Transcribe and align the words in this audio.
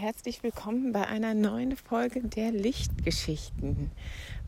Herzlich 0.00 0.42
willkommen 0.42 0.92
bei 0.92 1.06
einer 1.06 1.34
neuen 1.34 1.76
Folge 1.76 2.22
der 2.22 2.52
Lichtgeschichten. 2.52 3.90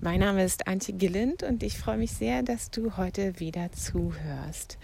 Mein 0.00 0.20
Name 0.20 0.44
ist 0.44 0.66
Antje 0.66 0.94
Gillind 0.94 1.42
und 1.42 1.62
ich 1.62 1.76
freue 1.76 1.98
mich 1.98 2.12
sehr, 2.12 2.42
dass 2.42 2.70
du 2.70 2.96
heute 2.96 3.38
wieder 3.38 3.70
zuhörst. 3.70 4.78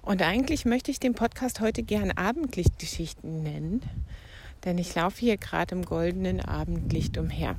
Und 0.00 0.22
eigentlich 0.22 0.64
möchte 0.64 0.90
ich 0.90 0.98
den 0.98 1.12
Podcast 1.12 1.60
heute 1.60 1.82
gern 1.82 2.10
Abendlichtgeschichten 2.10 3.42
nennen, 3.42 3.82
denn 4.64 4.78
ich 4.78 4.94
laufe 4.94 5.20
hier 5.20 5.36
gerade 5.36 5.74
im 5.74 5.84
goldenen 5.84 6.40
Abendlicht 6.40 7.18
umher. 7.18 7.56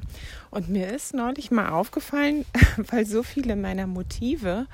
Und 0.49 0.67
mir 0.67 0.87
ist 0.87 1.13
neulich 1.13 1.51
mal 1.51 1.69
aufgefallen, 1.69 2.45
weil 2.77 3.05
so 3.05 3.21
viele 3.21 3.55
meiner 3.55 3.85
Motive 3.85 4.65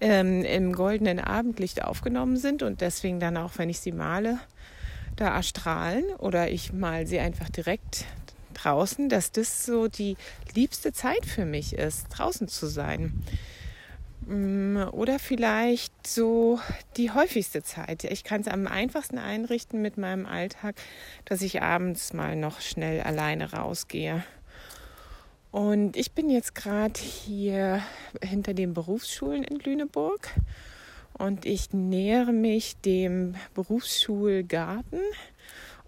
ähm, 0.00 0.42
im 0.42 0.72
goldenen 0.72 1.20
Abendlicht 1.20 1.84
aufgenommen 1.84 2.38
sind 2.38 2.62
und 2.62 2.80
deswegen 2.80 3.20
dann 3.20 3.36
auch, 3.36 3.58
wenn 3.58 3.68
ich 3.68 3.80
sie 3.80 3.92
male, 3.92 4.38
da 5.20 5.34
erstrahlen 5.34 6.04
oder 6.18 6.50
ich 6.50 6.72
mal 6.72 7.06
sie 7.06 7.20
einfach 7.20 7.50
direkt 7.50 8.06
draußen, 8.54 9.08
dass 9.08 9.32
das 9.32 9.64
so 9.64 9.88
die 9.88 10.16
liebste 10.54 10.92
Zeit 10.92 11.24
für 11.26 11.44
mich 11.44 11.74
ist, 11.74 12.08
draußen 12.08 12.48
zu 12.48 12.66
sein. 12.66 13.22
Mm, 14.26 14.82
oder 14.92 15.18
vielleicht 15.18 16.06
so 16.06 16.60
die 16.96 17.10
häufigste 17.10 17.62
Zeit. 17.62 18.04
Ich 18.04 18.24
kann 18.24 18.42
es 18.42 18.48
am 18.48 18.66
einfachsten 18.66 19.18
einrichten 19.18 19.80
mit 19.82 19.98
meinem 19.98 20.26
Alltag, 20.26 20.76
dass 21.24 21.42
ich 21.42 21.62
abends 21.62 22.12
mal 22.12 22.36
noch 22.36 22.60
schnell 22.60 23.00
alleine 23.00 23.52
rausgehe. 23.52 24.24
Und 25.50 25.96
ich 25.96 26.12
bin 26.12 26.30
jetzt 26.30 26.54
gerade 26.54 27.00
hier 27.00 27.82
hinter 28.22 28.54
den 28.54 28.72
Berufsschulen 28.72 29.42
in 29.42 29.58
Lüneburg 29.58 30.28
und 31.20 31.44
ich 31.44 31.72
nähere 31.72 32.32
mich 32.32 32.76
dem 32.78 33.34
Berufsschulgarten 33.54 35.00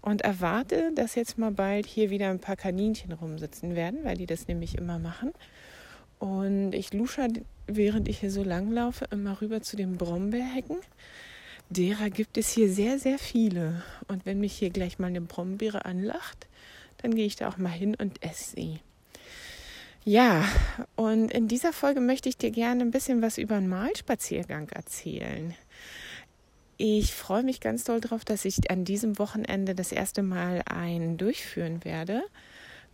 und 0.01 0.21
erwarte, 0.21 0.91
dass 0.93 1.15
jetzt 1.15 1.39
mal 1.39 1.51
bald 1.51 1.87
hier 1.87 2.11
wieder 2.11 2.29
ein 2.29 2.39
paar 2.39 2.55
Kaninchen 2.55 3.11
rumsitzen 3.11 3.75
werden, 3.75 4.03
weil 4.03 4.17
die 4.17 4.27
das 4.27 4.47
nämlich 4.47 4.77
immer 4.77 4.99
machen. 4.99 5.31
Und 6.19 6.73
ich 6.73 6.93
lusche, 6.93 7.27
während 7.65 8.07
ich 8.07 8.19
hier 8.19 8.29
so 8.29 8.43
langlaufe, 8.43 9.05
immer 9.09 9.41
rüber 9.41 9.61
zu 9.61 9.75
den 9.75 9.97
Brombeerhecken. 9.97 10.77
Derer 11.69 12.11
gibt 12.11 12.37
es 12.37 12.51
hier 12.51 12.69
sehr, 12.69 12.99
sehr 12.99 13.17
viele. 13.17 13.81
Und 14.07 14.27
wenn 14.27 14.39
mich 14.39 14.53
hier 14.53 14.69
gleich 14.69 14.99
mal 14.99 15.07
eine 15.07 15.21
Brombeere 15.21 15.85
anlacht, 15.85 16.47
dann 17.01 17.15
gehe 17.15 17.25
ich 17.25 17.37
da 17.37 17.49
auch 17.49 17.57
mal 17.57 17.69
hin 17.69 17.95
und 17.95 18.23
esse 18.23 18.51
sie. 18.55 18.79
Ja, 20.05 20.43
und 20.97 21.31
in 21.31 21.47
dieser 21.47 21.71
Folge 21.71 22.01
möchte 22.01 22.27
ich 22.27 22.37
dir 22.37 22.51
gerne 22.51 22.81
ein 22.81 22.91
bisschen 22.91 23.21
was 23.21 23.37
über 23.37 23.55
einen 23.55 23.69
Malspaziergang 23.69 24.67
erzählen. 24.69 25.55
Ich 26.75 27.13
freue 27.13 27.43
mich 27.43 27.61
ganz 27.61 27.85
doll 27.85 28.01
darauf, 28.01 28.25
dass 28.25 28.43
ich 28.43 28.69
an 28.69 28.83
diesem 28.83 29.17
Wochenende 29.17 29.75
das 29.75 29.93
erste 29.93 30.21
Mal 30.21 30.61
einen 30.65 31.15
durchführen 31.17 31.85
werde 31.85 32.21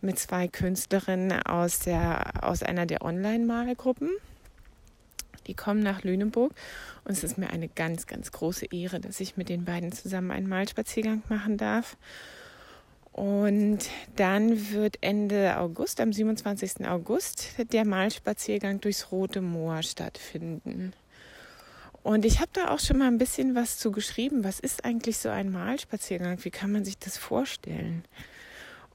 mit 0.00 0.20
zwei 0.20 0.46
Künstlerinnen 0.46 1.42
aus, 1.42 1.80
der, 1.80 2.44
aus 2.44 2.62
einer 2.62 2.86
der 2.86 3.02
Online-Malgruppen. 3.02 4.10
Die 5.48 5.54
kommen 5.54 5.82
nach 5.82 6.04
Lüneburg 6.04 6.52
und 7.04 7.12
es 7.12 7.24
ist 7.24 7.38
mir 7.38 7.50
eine 7.50 7.66
ganz, 7.68 8.06
ganz 8.06 8.30
große 8.30 8.66
Ehre, 8.70 9.00
dass 9.00 9.18
ich 9.18 9.36
mit 9.36 9.48
den 9.48 9.64
beiden 9.64 9.90
zusammen 9.90 10.30
einen 10.30 10.48
Malspaziergang 10.48 11.24
machen 11.28 11.56
darf. 11.56 11.96
Und 13.12 13.78
dann 14.16 14.72
wird 14.72 14.98
Ende 15.00 15.58
August, 15.58 16.00
am 16.00 16.12
27. 16.12 16.86
August, 16.86 17.48
der 17.72 17.84
Malspaziergang 17.84 18.80
durchs 18.80 19.10
Rote 19.10 19.40
Moor 19.40 19.82
stattfinden. 19.82 20.92
Und 22.02 22.24
ich 22.24 22.40
habe 22.40 22.50
da 22.52 22.70
auch 22.70 22.78
schon 22.78 22.98
mal 22.98 23.08
ein 23.08 23.18
bisschen 23.18 23.54
was 23.54 23.78
zu 23.78 23.90
geschrieben. 23.90 24.44
Was 24.44 24.60
ist 24.60 24.84
eigentlich 24.84 25.18
so 25.18 25.28
ein 25.28 25.50
Malspaziergang? 25.50 26.42
Wie 26.44 26.50
kann 26.50 26.72
man 26.72 26.84
sich 26.84 26.98
das 26.98 27.18
vorstellen? 27.18 28.04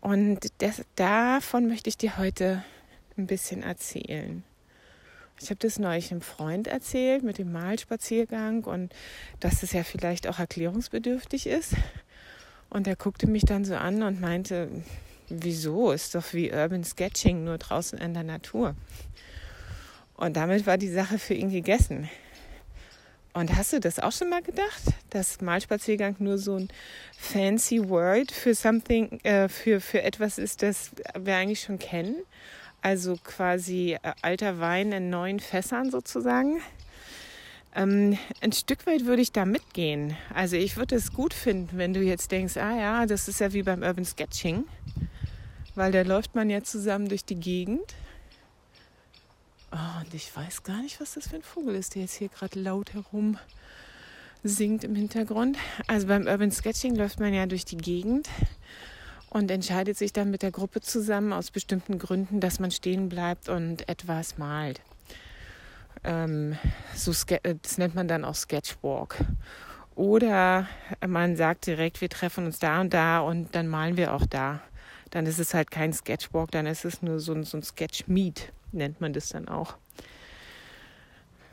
Und 0.02 0.48
das, 0.59 0.81
davon 0.96 1.68
möchte 1.68 1.90
ich 1.90 1.98
dir 1.98 2.18
heute 2.18 2.64
ein 3.18 3.28
bisschen 3.28 3.64
erzählen. 3.64 4.44
Ich 5.42 5.50
habe 5.50 5.59
das 5.59 5.80
neulich 5.80 6.12
einem 6.12 6.22
Freund 6.22 6.68
erzählt 6.68 7.24
mit 7.24 7.38
dem 7.38 7.52
Malspaziergang 7.52 8.64
und 8.64 8.94
dass 9.40 9.64
es 9.64 9.74
ja 9.74 9.84
vielleicht 9.84 10.28
auch 10.28 10.40
erklärungsbedürftig 10.40 11.48
ist. 11.48 11.74
Und 12.70 12.88
er 12.88 12.96
guckte 12.96 13.28
mich 13.28 13.44
dann 13.44 13.66
so 13.66 13.76
an 13.76 14.03
und 14.03 14.20
meinte, 14.20 14.70
wieso? 15.30 15.92
Ist 15.92 16.16
doch 16.16 16.34
wie 16.34 16.52
Urban 16.52 16.84
Sketching, 16.84 17.44
nur 17.44 17.58
draußen 17.58 17.98
in 18.00 18.14
der 18.14 18.24
Natur. 18.24 18.76
Und 20.16 20.38
damit 20.38 20.66
war 20.66 20.78
die 20.78 20.92
Sache 20.92 21.20
für 21.20 21.34
ihn 21.34 21.50
gegessen. 21.50 22.09
Und 23.34 23.54
hast 23.54 23.74
du 23.74 23.81
das 23.81 24.00
auch 24.00 24.14
schon 24.14 24.30
mal 24.30 24.42
gedacht, 24.42 24.84
dass 25.09 25.42
Malspaziergang 25.42 26.16
nur 26.20 26.38
so 26.38 26.56
ein 26.56 26.70
fancy 27.18 27.90
word 27.90 28.31
für 28.31 28.56
something, 28.56 29.20
äh, 29.24 29.50
für, 29.50 29.81
für 29.81 30.02
etwas 30.04 30.38
ist, 30.38 30.62
das 30.62 30.92
wir 31.20 31.36
eigentlich 31.36 31.59
schon 31.59 31.78
kennen? 31.78 32.16
Also 32.81 33.18
quasi 33.22 33.98
äh, 34.02 34.14
alter 34.22 34.62
Wein 34.62 34.94
in 34.94 35.09
neuen 35.09 35.42
Fässern 35.42 35.92
sozusagen. 35.92 36.62
Ähm, 37.75 38.18
ein 38.40 38.53
Stück 38.53 38.88
weit 38.88 39.06
würde 39.06 39.22
ich 39.22 39.34
da 39.34 39.44
mitgehen. 39.46 40.16
Also 40.34 40.56
ich 40.56 40.78
würde 40.78 40.96
es 40.96 41.12
gut 41.12 41.34
finden, 41.34 41.78
wenn 41.78 41.94
du 41.94 42.02
jetzt 42.02 42.31
denkst, 42.31 42.56
ah 42.56 42.78
ja, 42.78 43.06
das 43.06 43.28
ist 43.28 43.41
ja 43.41 43.52
wie 43.52 43.63
beim 43.63 43.84
Urban 43.84 44.06
Sketching, 44.06 44.63
weil 45.75 45.91
da 45.91 46.02
läuft 46.03 46.36
man 46.36 46.50
ja 46.50 46.63
zusammen 46.63 47.09
durch 47.09 47.25
die 47.25 47.36
Gegend. 47.36 47.94
Oh, 49.74 50.02
und 50.02 50.13
ich 50.13 50.34
weiß 50.34 50.63
gar 50.63 50.81
nicht, 50.81 51.02
was 51.02 51.16
das 51.16 51.28
für 51.28 51.36
ein 51.36 51.41
Vogel 51.41 51.75
ist, 51.75 51.96
der 51.96 52.03
jetzt 52.03 52.16
hier 52.16 52.30
gerade 52.30 52.58
laut 52.62 52.94
herum 52.94 53.38
singt 54.42 54.86
im 54.86 54.96
Hintergrund. 54.96 55.57
Also 55.88 56.07
beim 56.07 56.28
Urban 56.28 56.52
Sketching 56.52 56.96
läuft 56.96 57.19
man 57.19 57.34
ja 57.34 57.46
durch 57.46 57.66
die 57.66 57.78
Gegend 57.78 58.30
und 59.30 59.52
entscheidet 59.52 59.97
sich 59.97 60.13
dann 60.13 60.31
mit 60.31 60.44
der 60.44 60.52
Gruppe 60.52 60.80
zusammen 60.80 61.34
aus 61.34 61.52
bestimmten 61.52 62.00
Gründen, 62.00 62.40
dass 62.40 62.59
man 62.59 62.72
stehen 62.72 63.09
bleibt 63.09 63.50
und 63.50 63.90
etwas 63.90 64.38
malt. 64.38 64.80
Ähm, 66.06 66.58
so 66.96 67.12
äh, 67.28 67.56
das 67.62 67.78
nennt 67.78 67.96
man 67.96 68.08
dann 68.08 68.24
auch 68.24 68.36
Sketchwalk. 68.36 69.18
Oder 69.96 70.68
man 71.06 71.36
sagt 71.36 71.68
direkt, 71.68 72.02
wir 72.02 72.10
treffen 72.10 72.46
uns 72.46 72.60
da 72.60 72.82
und 72.82 72.94
da 72.94 73.20
und 73.20 73.56
dann 73.56 73.68
malen 73.68 73.98
wir 73.98 74.14
auch 74.14 74.26
da. 74.26 74.62
Dann 75.12 75.26
ist 75.26 75.40
es 75.40 75.54
halt 75.54 75.72
kein 75.72 75.94
Sketchwalk, 75.94 76.52
dann 76.52 76.66
ist 76.66 76.84
es 76.84 77.02
nur 77.02 77.20
so 77.20 77.34
ein, 77.34 77.44
so 77.44 77.58
ein 77.58 77.64
Sketch-Meet, 77.64 78.52
nennt 78.74 79.00
man 79.00 79.14
das 79.14 79.30
dann 79.30 79.48
auch. 79.48 79.78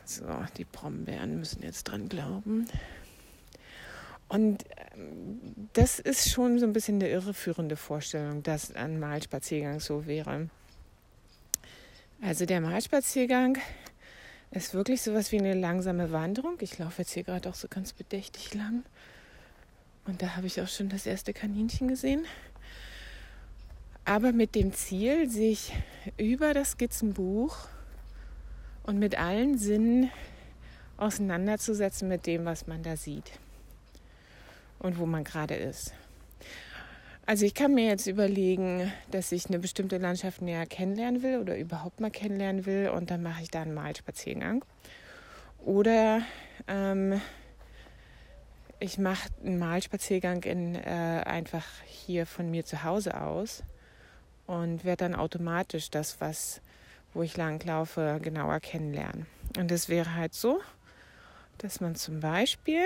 So, 0.04 0.24
die 0.56 0.64
Brombeeren 0.64 1.38
müssen 1.38 1.62
jetzt 1.62 1.84
dran 1.84 2.08
glauben. 2.08 2.66
Und 4.28 4.64
ähm, 4.96 5.68
das 5.74 6.00
ist 6.00 6.30
schon 6.30 6.58
so 6.58 6.66
ein 6.66 6.72
bisschen 6.72 6.96
eine 6.96 7.08
irreführende 7.08 7.76
Vorstellung, 7.76 8.42
dass 8.42 8.74
ein 8.74 8.98
Malspaziergang 8.98 9.78
so 9.78 10.06
wäre. 10.06 10.48
Also 12.20 12.46
der 12.46 12.60
Malspaziergang 12.60 13.58
ist 14.52 14.74
wirklich 14.74 15.02
sowas 15.02 15.32
wie 15.32 15.38
eine 15.38 15.54
langsame 15.54 16.12
Wanderung. 16.12 16.56
Ich 16.60 16.78
laufe 16.78 17.02
jetzt 17.02 17.12
hier 17.12 17.24
gerade 17.24 17.48
auch 17.48 17.54
so 17.54 17.68
ganz 17.68 17.92
bedächtig 17.92 18.54
lang. 18.54 18.84
Und 20.06 20.20
da 20.20 20.36
habe 20.36 20.46
ich 20.46 20.60
auch 20.60 20.68
schon 20.68 20.88
das 20.88 21.06
erste 21.06 21.32
Kaninchen 21.32 21.88
gesehen. 21.88 22.26
Aber 24.04 24.32
mit 24.32 24.54
dem 24.54 24.72
Ziel, 24.72 25.30
sich 25.30 25.72
über 26.18 26.54
das 26.54 26.72
Skizzenbuch 26.72 27.56
und 28.82 28.98
mit 28.98 29.18
allen 29.18 29.58
Sinnen 29.58 30.10
auseinanderzusetzen 30.96 32.08
mit 32.08 32.26
dem, 32.26 32.44
was 32.44 32.66
man 32.66 32.82
da 32.82 32.96
sieht 32.96 33.32
und 34.78 34.98
wo 34.98 35.06
man 35.06 35.24
gerade 35.24 35.54
ist. 35.54 35.94
Also 37.32 37.46
ich 37.46 37.54
kann 37.54 37.72
mir 37.72 37.86
jetzt 37.86 38.06
überlegen, 38.06 38.92
dass 39.10 39.32
ich 39.32 39.46
eine 39.46 39.58
bestimmte 39.58 39.96
Landschaft 39.96 40.42
näher 40.42 40.66
kennenlernen 40.66 41.22
will 41.22 41.38
oder 41.38 41.56
überhaupt 41.56 41.98
mal 41.98 42.10
kennenlernen 42.10 42.66
will 42.66 42.90
und 42.90 43.10
dann 43.10 43.22
mache 43.22 43.40
ich 43.40 43.50
da 43.50 43.62
einen 43.62 43.72
Malspaziergang. 43.72 44.62
Oder 45.64 46.20
ähm, 46.68 47.22
ich 48.80 48.98
mache 48.98 49.30
einen 49.42 49.58
Malspaziergang 49.58 50.42
in, 50.42 50.74
äh, 50.74 51.22
einfach 51.24 51.64
hier 51.86 52.26
von 52.26 52.50
mir 52.50 52.66
zu 52.66 52.84
Hause 52.84 53.18
aus 53.18 53.62
und 54.46 54.84
werde 54.84 55.04
dann 55.04 55.14
automatisch 55.14 55.88
das, 55.88 56.20
was, 56.20 56.60
wo 57.14 57.22
ich 57.22 57.38
langlaufe, 57.38 58.20
genauer 58.20 58.60
kennenlernen. 58.60 59.24
Und 59.56 59.70
das 59.70 59.88
wäre 59.88 60.16
halt 60.16 60.34
so, 60.34 60.60
dass 61.56 61.80
man 61.80 61.94
zum 61.94 62.20
Beispiel 62.20 62.84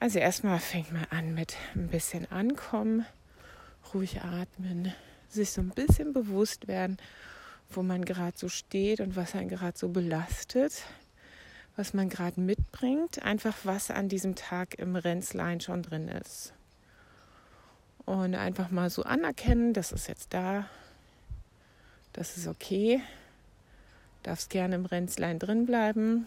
also 0.00 0.18
erstmal 0.18 0.58
fängt 0.58 0.92
man 0.92 1.06
an 1.10 1.34
mit 1.34 1.56
ein 1.74 1.88
bisschen 1.88 2.30
ankommen, 2.30 3.06
ruhig 3.92 4.22
atmen, 4.22 4.92
sich 5.28 5.50
so 5.50 5.60
ein 5.60 5.70
bisschen 5.70 6.12
bewusst 6.12 6.68
werden, 6.68 6.98
wo 7.70 7.82
man 7.82 8.04
gerade 8.04 8.36
so 8.36 8.48
steht 8.48 9.00
und 9.00 9.16
was 9.16 9.34
einen 9.34 9.48
gerade 9.48 9.78
so 9.78 9.88
belastet, 9.88 10.82
was 11.76 11.94
man 11.94 12.08
gerade 12.08 12.40
mitbringt, 12.40 13.22
einfach 13.22 13.56
was 13.64 13.90
an 13.90 14.08
diesem 14.08 14.34
Tag 14.34 14.78
im 14.78 14.96
Renzlein 14.96 15.60
schon 15.60 15.82
drin 15.82 16.08
ist. 16.08 16.52
Und 18.04 18.34
einfach 18.34 18.70
mal 18.70 18.90
so 18.90 19.02
anerkennen, 19.02 19.72
das 19.72 19.92
ist 19.92 20.08
jetzt 20.08 20.34
da, 20.34 20.68
das 22.12 22.36
ist 22.36 22.46
okay, 22.46 23.00
darfst 24.22 24.50
gerne 24.50 24.74
im 24.74 24.86
Renzlein 24.86 25.38
drin 25.38 25.66
bleiben 25.66 26.26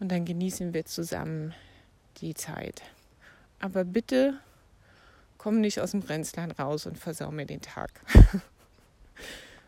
und 0.00 0.10
dann 0.10 0.24
genießen 0.24 0.74
wir 0.74 0.84
zusammen 0.84 1.54
die 2.20 2.34
Zeit. 2.34 2.82
Aber 3.60 3.84
bitte 3.84 4.38
komme 5.38 5.58
nicht 5.58 5.80
aus 5.80 5.92
dem 5.92 6.00
Brenzland 6.00 6.58
raus 6.58 6.86
und 6.86 6.98
versau 6.98 7.30
mir 7.30 7.46
den 7.46 7.60
Tag. 7.60 7.90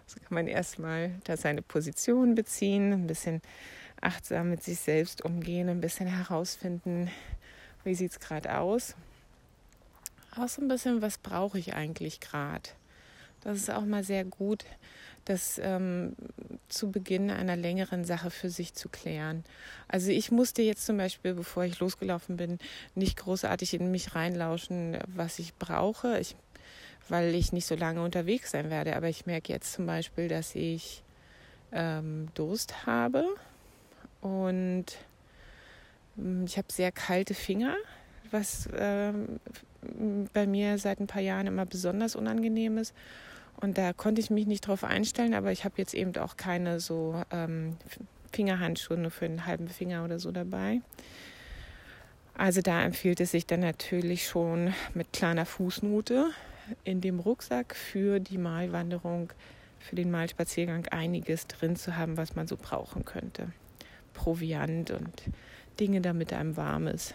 so 0.06 0.20
kann 0.20 0.30
man 0.30 0.46
erstmal 0.46 1.12
da 1.24 1.36
seine 1.36 1.62
Position 1.62 2.34
beziehen, 2.34 2.92
ein 2.92 3.06
bisschen 3.06 3.42
achtsam 4.00 4.50
mit 4.50 4.62
sich 4.62 4.78
selbst 4.78 5.24
umgehen, 5.24 5.68
ein 5.68 5.80
bisschen 5.80 6.06
herausfinden, 6.06 7.10
wie 7.82 7.94
sieht 7.94 8.12
es 8.12 8.20
gerade 8.20 8.58
aus. 8.58 8.94
Auch 10.36 10.48
so 10.48 10.62
ein 10.62 10.68
bisschen, 10.68 11.02
was 11.02 11.18
brauche 11.18 11.58
ich 11.58 11.74
eigentlich 11.74 12.20
gerade. 12.20 12.70
Das 13.40 13.58
ist 13.58 13.70
auch 13.70 13.84
mal 13.84 14.04
sehr 14.04 14.24
gut, 14.24 14.64
das 15.24 15.58
ähm, 15.62 16.14
zu 16.68 16.90
Beginn 16.90 17.30
einer 17.30 17.56
längeren 17.56 18.04
Sache 18.04 18.30
für 18.30 18.50
sich 18.50 18.74
zu 18.74 18.88
klären. 18.88 19.44
Also 19.88 20.10
ich 20.10 20.30
musste 20.30 20.62
jetzt 20.62 20.84
zum 20.84 20.96
Beispiel, 20.96 21.34
bevor 21.34 21.64
ich 21.64 21.78
losgelaufen 21.80 22.36
bin, 22.36 22.58
nicht 22.94 23.16
großartig 23.18 23.74
in 23.74 23.90
mich 23.90 24.14
reinlauschen, 24.14 24.98
was 25.06 25.38
ich 25.38 25.54
brauche, 25.54 26.18
ich, 26.18 26.36
weil 27.08 27.34
ich 27.34 27.52
nicht 27.52 27.66
so 27.66 27.74
lange 27.74 28.02
unterwegs 28.02 28.50
sein 28.50 28.70
werde. 28.70 28.96
Aber 28.96 29.08
ich 29.08 29.26
merke 29.26 29.52
jetzt 29.52 29.72
zum 29.72 29.86
Beispiel, 29.86 30.28
dass 30.28 30.54
ich 30.54 31.02
ähm, 31.72 32.28
Durst 32.34 32.86
habe 32.86 33.24
und 34.20 34.86
ähm, 36.18 36.44
ich 36.46 36.56
habe 36.56 36.72
sehr 36.72 36.92
kalte 36.92 37.34
Finger, 37.34 37.76
was 38.30 38.68
ähm, 38.76 39.40
bei 40.32 40.46
mir 40.46 40.78
seit 40.78 41.00
ein 41.00 41.06
paar 41.06 41.22
Jahren 41.22 41.46
immer 41.46 41.66
besonders 41.66 42.16
unangenehm 42.16 42.78
ist. 42.78 42.94
Und 43.60 43.78
da 43.78 43.92
konnte 43.92 44.20
ich 44.20 44.30
mich 44.30 44.46
nicht 44.46 44.66
drauf 44.66 44.84
einstellen, 44.84 45.34
aber 45.34 45.52
ich 45.52 45.64
habe 45.64 45.74
jetzt 45.78 45.94
eben 45.94 46.16
auch 46.16 46.36
keine 46.36 46.80
so 46.80 47.22
ähm, 47.30 47.76
Fingerhandschuhe 48.32 48.96
nur 48.96 49.10
für 49.10 49.24
einen 49.24 49.46
halben 49.46 49.68
Finger 49.68 50.04
oder 50.04 50.18
so 50.18 50.32
dabei. 50.32 50.80
Also 52.36 52.62
da 52.62 52.82
empfiehlt 52.82 53.20
es 53.20 53.30
sich 53.30 53.46
dann 53.46 53.60
natürlich 53.60 54.26
schon 54.26 54.74
mit 54.92 55.12
kleiner 55.12 55.46
Fußnote 55.46 56.30
in 56.82 57.00
dem 57.00 57.20
Rucksack 57.20 57.76
für 57.76 58.18
die 58.18 58.38
Malwanderung, 58.38 59.32
für 59.78 59.94
den 59.94 60.10
Malspaziergang 60.10 60.86
einiges 60.88 61.46
drin 61.46 61.76
zu 61.76 61.96
haben, 61.96 62.16
was 62.16 62.34
man 62.34 62.48
so 62.48 62.56
brauchen 62.56 63.04
könnte. 63.04 63.52
Proviant 64.14 64.90
und 64.90 65.22
Dinge, 65.78 66.00
damit 66.00 66.32
einem 66.32 66.56
warm 66.56 66.88
ist 66.88 67.14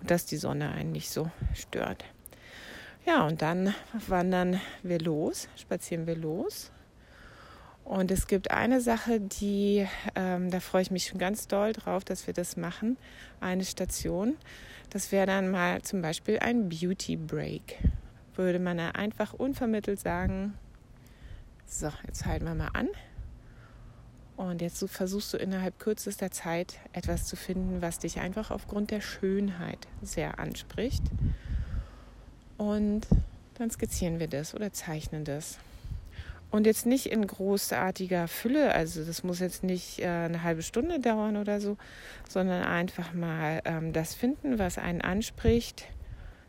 und 0.00 0.10
dass 0.10 0.26
die 0.26 0.36
Sonne 0.36 0.70
einen 0.70 0.92
nicht 0.92 1.10
so 1.10 1.30
stört. 1.54 2.04
Ja, 3.06 3.26
und 3.26 3.42
dann 3.42 3.74
wandern 4.06 4.60
wir 4.82 4.98
los, 4.98 5.48
spazieren 5.56 6.06
wir 6.06 6.16
los. 6.16 6.70
Und 7.88 8.10
es 8.10 8.26
gibt 8.26 8.50
eine 8.50 8.82
Sache, 8.82 9.18
die, 9.18 9.88
ähm, 10.14 10.50
da 10.50 10.60
freue 10.60 10.82
ich 10.82 10.90
mich 10.90 11.06
schon 11.06 11.18
ganz 11.18 11.48
doll 11.48 11.72
drauf, 11.72 12.04
dass 12.04 12.26
wir 12.26 12.34
das 12.34 12.58
machen. 12.58 12.98
Eine 13.40 13.64
Station. 13.64 14.36
Das 14.90 15.10
wäre 15.10 15.26
dann 15.26 15.50
mal 15.50 15.80
zum 15.80 16.02
Beispiel 16.02 16.38
ein 16.38 16.68
Beauty 16.68 17.16
Break. 17.16 17.78
Würde 18.34 18.58
man 18.58 18.78
einfach 18.78 19.32
unvermittelt 19.32 19.98
sagen, 19.98 20.52
so, 21.64 21.90
jetzt 22.06 22.26
halten 22.26 22.44
wir 22.44 22.54
mal 22.54 22.70
an. 22.74 22.88
Und 24.36 24.60
jetzt 24.60 24.84
versuchst 24.88 25.32
du 25.32 25.38
innerhalb 25.38 25.78
kürzester 25.78 26.30
Zeit 26.30 26.78
etwas 26.92 27.24
zu 27.24 27.36
finden, 27.36 27.80
was 27.80 27.98
dich 27.98 28.20
einfach 28.20 28.50
aufgrund 28.50 28.90
der 28.90 29.00
Schönheit 29.00 29.88
sehr 30.02 30.38
anspricht. 30.38 31.02
Und 32.58 33.06
dann 33.54 33.70
skizzieren 33.70 34.20
wir 34.20 34.28
das 34.28 34.54
oder 34.54 34.72
zeichnen 34.72 35.24
das. 35.24 35.58
Und 36.50 36.66
jetzt 36.66 36.86
nicht 36.86 37.06
in 37.06 37.26
großartiger 37.26 38.26
Fülle, 38.26 38.72
also 38.74 39.04
das 39.04 39.22
muss 39.22 39.38
jetzt 39.38 39.64
nicht 39.64 39.98
äh, 39.98 40.06
eine 40.06 40.42
halbe 40.42 40.62
Stunde 40.62 40.98
dauern 40.98 41.36
oder 41.36 41.60
so, 41.60 41.76
sondern 42.28 42.64
einfach 42.64 43.12
mal 43.12 43.60
ähm, 43.66 43.92
das 43.92 44.14
finden, 44.14 44.58
was 44.58 44.78
einen 44.78 45.02
anspricht. 45.02 45.84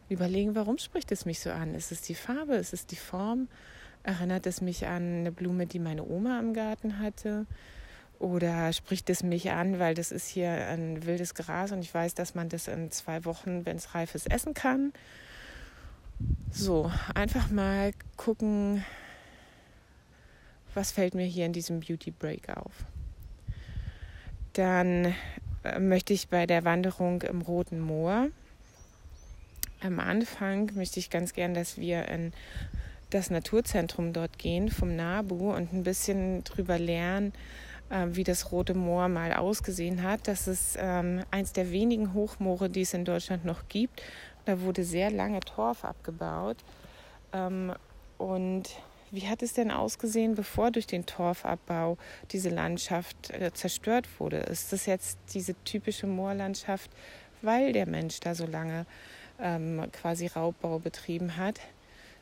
Überlegen, 0.08 0.56
warum 0.56 0.78
spricht 0.78 1.12
es 1.12 1.26
mich 1.26 1.42
so 1.42 1.52
an? 1.52 1.76
Ist 1.76 1.92
es 1.92 2.02
die 2.02 2.16
Farbe? 2.16 2.56
Ist 2.56 2.74
es 2.74 2.88
die 2.88 2.96
Form? 2.96 3.50
Erinnert 4.04 4.48
es 4.48 4.62
mich 4.62 4.88
an 4.88 5.20
eine 5.20 5.32
Blume, 5.34 5.68
die 5.68 5.80
meine 5.80 6.06
Oma 6.06 6.40
im 6.40 6.54
Garten 6.54 7.00
hatte? 7.00 7.46
Oder 8.20 8.72
spricht 8.72 9.10
es 9.10 9.22
mich 9.22 9.52
an, 9.52 9.80
weil 9.80 9.96
das 9.96 10.12
ist 10.12 10.28
hier 10.28 10.50
ein 10.50 11.06
wildes 11.06 11.36
Gras 11.36 11.72
und 11.74 11.82
ich 11.82 11.94
weiß, 11.94 12.16
dass 12.16 12.36
man 12.36 12.48
das 12.48 12.68
in 12.68 12.90
zwei 12.92 13.26
Wochen, 13.26 13.66
wenn 13.66 13.78
es 13.78 13.94
reif 13.96 14.16
ist, 14.16 14.32
essen 14.32 14.54
kann? 14.54 14.94
So, 16.52 16.92
einfach 17.16 17.50
mal 17.50 17.94
gucken, 18.18 18.84
was 20.74 20.92
fällt 20.92 21.16
mir 21.16 21.26
hier 21.26 21.46
in 21.46 21.54
diesem 21.54 21.80
Beauty 21.80 22.12
Break 22.12 22.50
auf. 22.50 22.74
Dann 24.54 25.14
äh, 25.64 25.80
möchte 25.80 26.14
ich 26.14 26.28
bei 26.28 26.46
der 26.46 26.66
Wanderung 26.66 27.22
im 27.22 27.42
Roten 27.42 27.80
Moor 27.80 28.30
am 29.82 30.00
Anfang 30.00 30.72
möchte 30.76 31.00
ich 31.00 31.10
ganz 31.10 31.34
gern, 31.34 31.54
dass 31.54 31.78
wir 31.78 32.08
in 32.10 32.34
das 33.10 33.30
Naturzentrum 33.30 34.14
dort 34.14 34.38
gehen 34.38 34.70
vom 34.70 34.96
NABU 34.96 35.54
und 35.54 35.74
ein 35.74 35.84
bisschen 35.84 36.44
drüber 36.44 36.78
lernen, 36.78 37.34
äh, 37.90 38.08
wie 38.10 38.24
das 38.24 38.52
Rote 38.52 38.74
Moor 38.74 39.08
mal 39.08 39.34
ausgesehen 39.34 40.04
hat. 40.04 40.28
Das 40.28 40.48
ist 40.48 40.78
ähm, 40.80 41.24
eins 41.32 41.54
der 41.54 41.72
wenigen 41.72 42.14
Hochmoore, 42.14 42.70
die 42.70 42.82
es 42.82 42.94
in 42.94 43.06
Deutschland 43.06 43.46
noch 43.46 43.68
gibt 43.70 44.02
da 44.46 44.62
wurde 44.62 44.84
sehr 44.84 45.12
lange 45.12 45.40
Torf 45.42 45.86
abgebaut. 45.86 46.58
Ähm, 47.34 47.74
und 48.18 48.70
wie 49.12 49.28
hat 49.28 49.42
es 49.42 49.54
denn 49.54 49.72
ausgesehen, 49.72 50.36
bevor 50.36 50.72
durch 50.72 50.86
den 50.86 51.06
Torfabbau 51.06 51.98
diese 52.32 52.50
Landschaft 52.50 53.32
äh, 53.32 53.52
zerstört 53.54 54.08
wurde? 54.20 54.38
Ist 54.38 54.72
das 54.72 54.86
jetzt 54.86 55.18
diese 55.34 55.56
typische 55.64 56.06
Moorlandschaft, 56.06 56.92
weil 57.42 57.74
der 57.74 57.88
Mensch 57.88 58.20
da 58.20 58.36
so 58.36 58.46
lange 58.46 58.86
ähm, 59.40 59.86
quasi 59.92 60.28
Raubbau 60.28 60.80
betrieben 60.80 61.38
hat? 61.38 61.60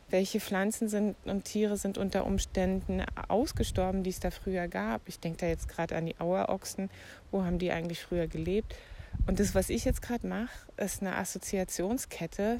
Welche 0.09 0.39
Pflanzen 0.39 0.87
sind 0.87 1.17
und 1.25 1.43
Tiere 1.43 1.75
sind 1.75 1.97
unter 1.97 2.25
Umständen 2.25 3.03
ausgestorben, 3.27 4.03
die 4.03 4.11
es 4.11 4.21
da 4.21 4.31
früher 4.31 4.69
gab? 4.69 5.01
Ich 5.07 5.19
denke 5.19 5.39
da 5.39 5.47
jetzt 5.47 5.67
gerade 5.67 5.97
an 5.97 6.05
die 6.05 6.17
Auerochsen. 6.17 6.89
Wo 7.31 7.43
haben 7.43 7.59
die 7.59 7.73
eigentlich 7.73 8.01
früher 8.01 8.27
gelebt? 8.27 8.73
Und 9.25 9.39
das, 9.39 9.55
was 9.55 9.69
ich 9.69 9.85
jetzt 9.85 10.01
gerade 10.01 10.27
mache, 10.27 10.49
ist 10.77 11.01
eine 11.01 11.15
Assoziationskette, 11.15 12.59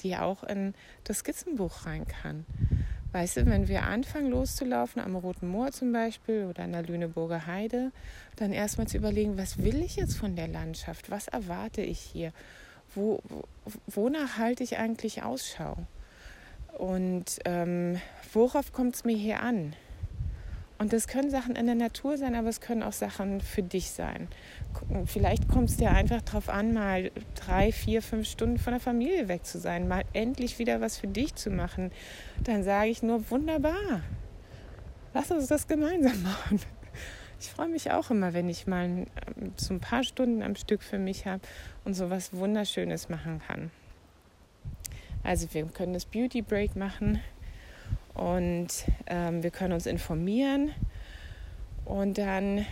die 0.00 0.16
auch 0.16 0.44
in 0.44 0.74
das 1.04 1.18
Skizzenbuch 1.18 1.86
rein 1.86 2.06
kann. 2.06 2.46
Weißt 3.12 3.38
du, 3.38 3.46
wenn 3.46 3.68
wir 3.68 3.84
anfangen 3.84 4.30
loszulaufen, 4.30 5.00
am 5.00 5.16
Roten 5.16 5.48
Moor 5.48 5.72
zum 5.72 5.92
Beispiel 5.92 6.44
oder 6.44 6.64
an 6.64 6.72
der 6.72 6.82
Lüneburger 6.82 7.46
Heide, 7.46 7.92
dann 8.36 8.52
erstmal 8.52 8.88
zu 8.88 8.98
überlegen, 8.98 9.38
was 9.38 9.58
will 9.58 9.82
ich 9.82 9.96
jetzt 9.96 10.16
von 10.16 10.36
der 10.36 10.48
Landschaft? 10.48 11.10
Was 11.10 11.28
erwarte 11.28 11.80
ich 11.80 11.98
hier? 11.98 12.32
Wo, 12.94 13.22
wonach 13.86 14.38
halte 14.38 14.62
ich 14.62 14.76
eigentlich 14.76 15.22
Ausschau? 15.22 15.78
Und 16.76 17.38
ähm, 17.46 18.00
worauf 18.34 18.72
kommt 18.72 18.96
es 18.96 19.04
mir 19.04 19.16
hier 19.16 19.40
an? 19.40 19.74
Und 20.78 20.92
das 20.92 21.08
können 21.08 21.30
Sachen 21.30 21.56
in 21.56 21.66
der 21.66 21.74
Natur 21.74 22.18
sein, 22.18 22.34
aber 22.34 22.48
es 22.48 22.60
können 22.60 22.82
auch 22.82 22.92
Sachen 22.92 23.40
für 23.40 23.62
dich 23.62 23.90
sein. 23.90 24.28
Vielleicht 25.06 25.48
kommt 25.48 25.70
es 25.70 25.78
dir 25.78 25.90
einfach 25.90 26.20
darauf 26.20 26.50
an, 26.50 26.74
mal 26.74 27.10
drei, 27.34 27.72
vier, 27.72 28.02
fünf 28.02 28.28
Stunden 28.28 28.58
von 28.58 28.74
der 28.74 28.80
Familie 28.80 29.28
weg 29.28 29.46
zu 29.46 29.58
sein, 29.58 29.88
mal 29.88 30.04
endlich 30.12 30.58
wieder 30.58 30.82
was 30.82 30.98
für 30.98 31.06
dich 31.06 31.34
zu 31.34 31.50
machen. 31.50 31.92
Dann 32.44 32.62
sage 32.62 32.90
ich 32.90 33.02
nur, 33.02 33.30
wunderbar. 33.30 34.02
Lass 35.14 35.30
uns 35.30 35.46
das 35.46 35.66
gemeinsam 35.66 36.22
machen. 36.24 36.60
Ich 37.40 37.48
freue 37.48 37.68
mich 37.68 37.90
auch 37.90 38.10
immer, 38.10 38.34
wenn 38.34 38.48
ich 38.50 38.66
mal 38.66 38.84
ähm, 38.84 39.06
so 39.56 39.72
ein 39.72 39.80
paar 39.80 40.04
Stunden 40.04 40.42
am 40.42 40.56
Stück 40.56 40.82
für 40.82 40.98
mich 40.98 41.26
habe 41.26 41.40
und 41.84 41.94
so 41.94 42.10
was 42.10 42.34
Wunderschönes 42.34 43.08
machen 43.08 43.40
kann. 43.46 43.70
Also 45.22 45.52
wir 45.52 45.64
können 45.66 45.94
das 45.94 46.04
Beauty 46.04 46.42
Break 46.42 46.76
machen 46.76 47.20
und 48.16 48.68
ähm, 49.06 49.42
wir 49.42 49.50
können 49.50 49.74
uns 49.74 49.86
informieren 49.86 50.70
und 51.84 52.18
dann 52.18 52.64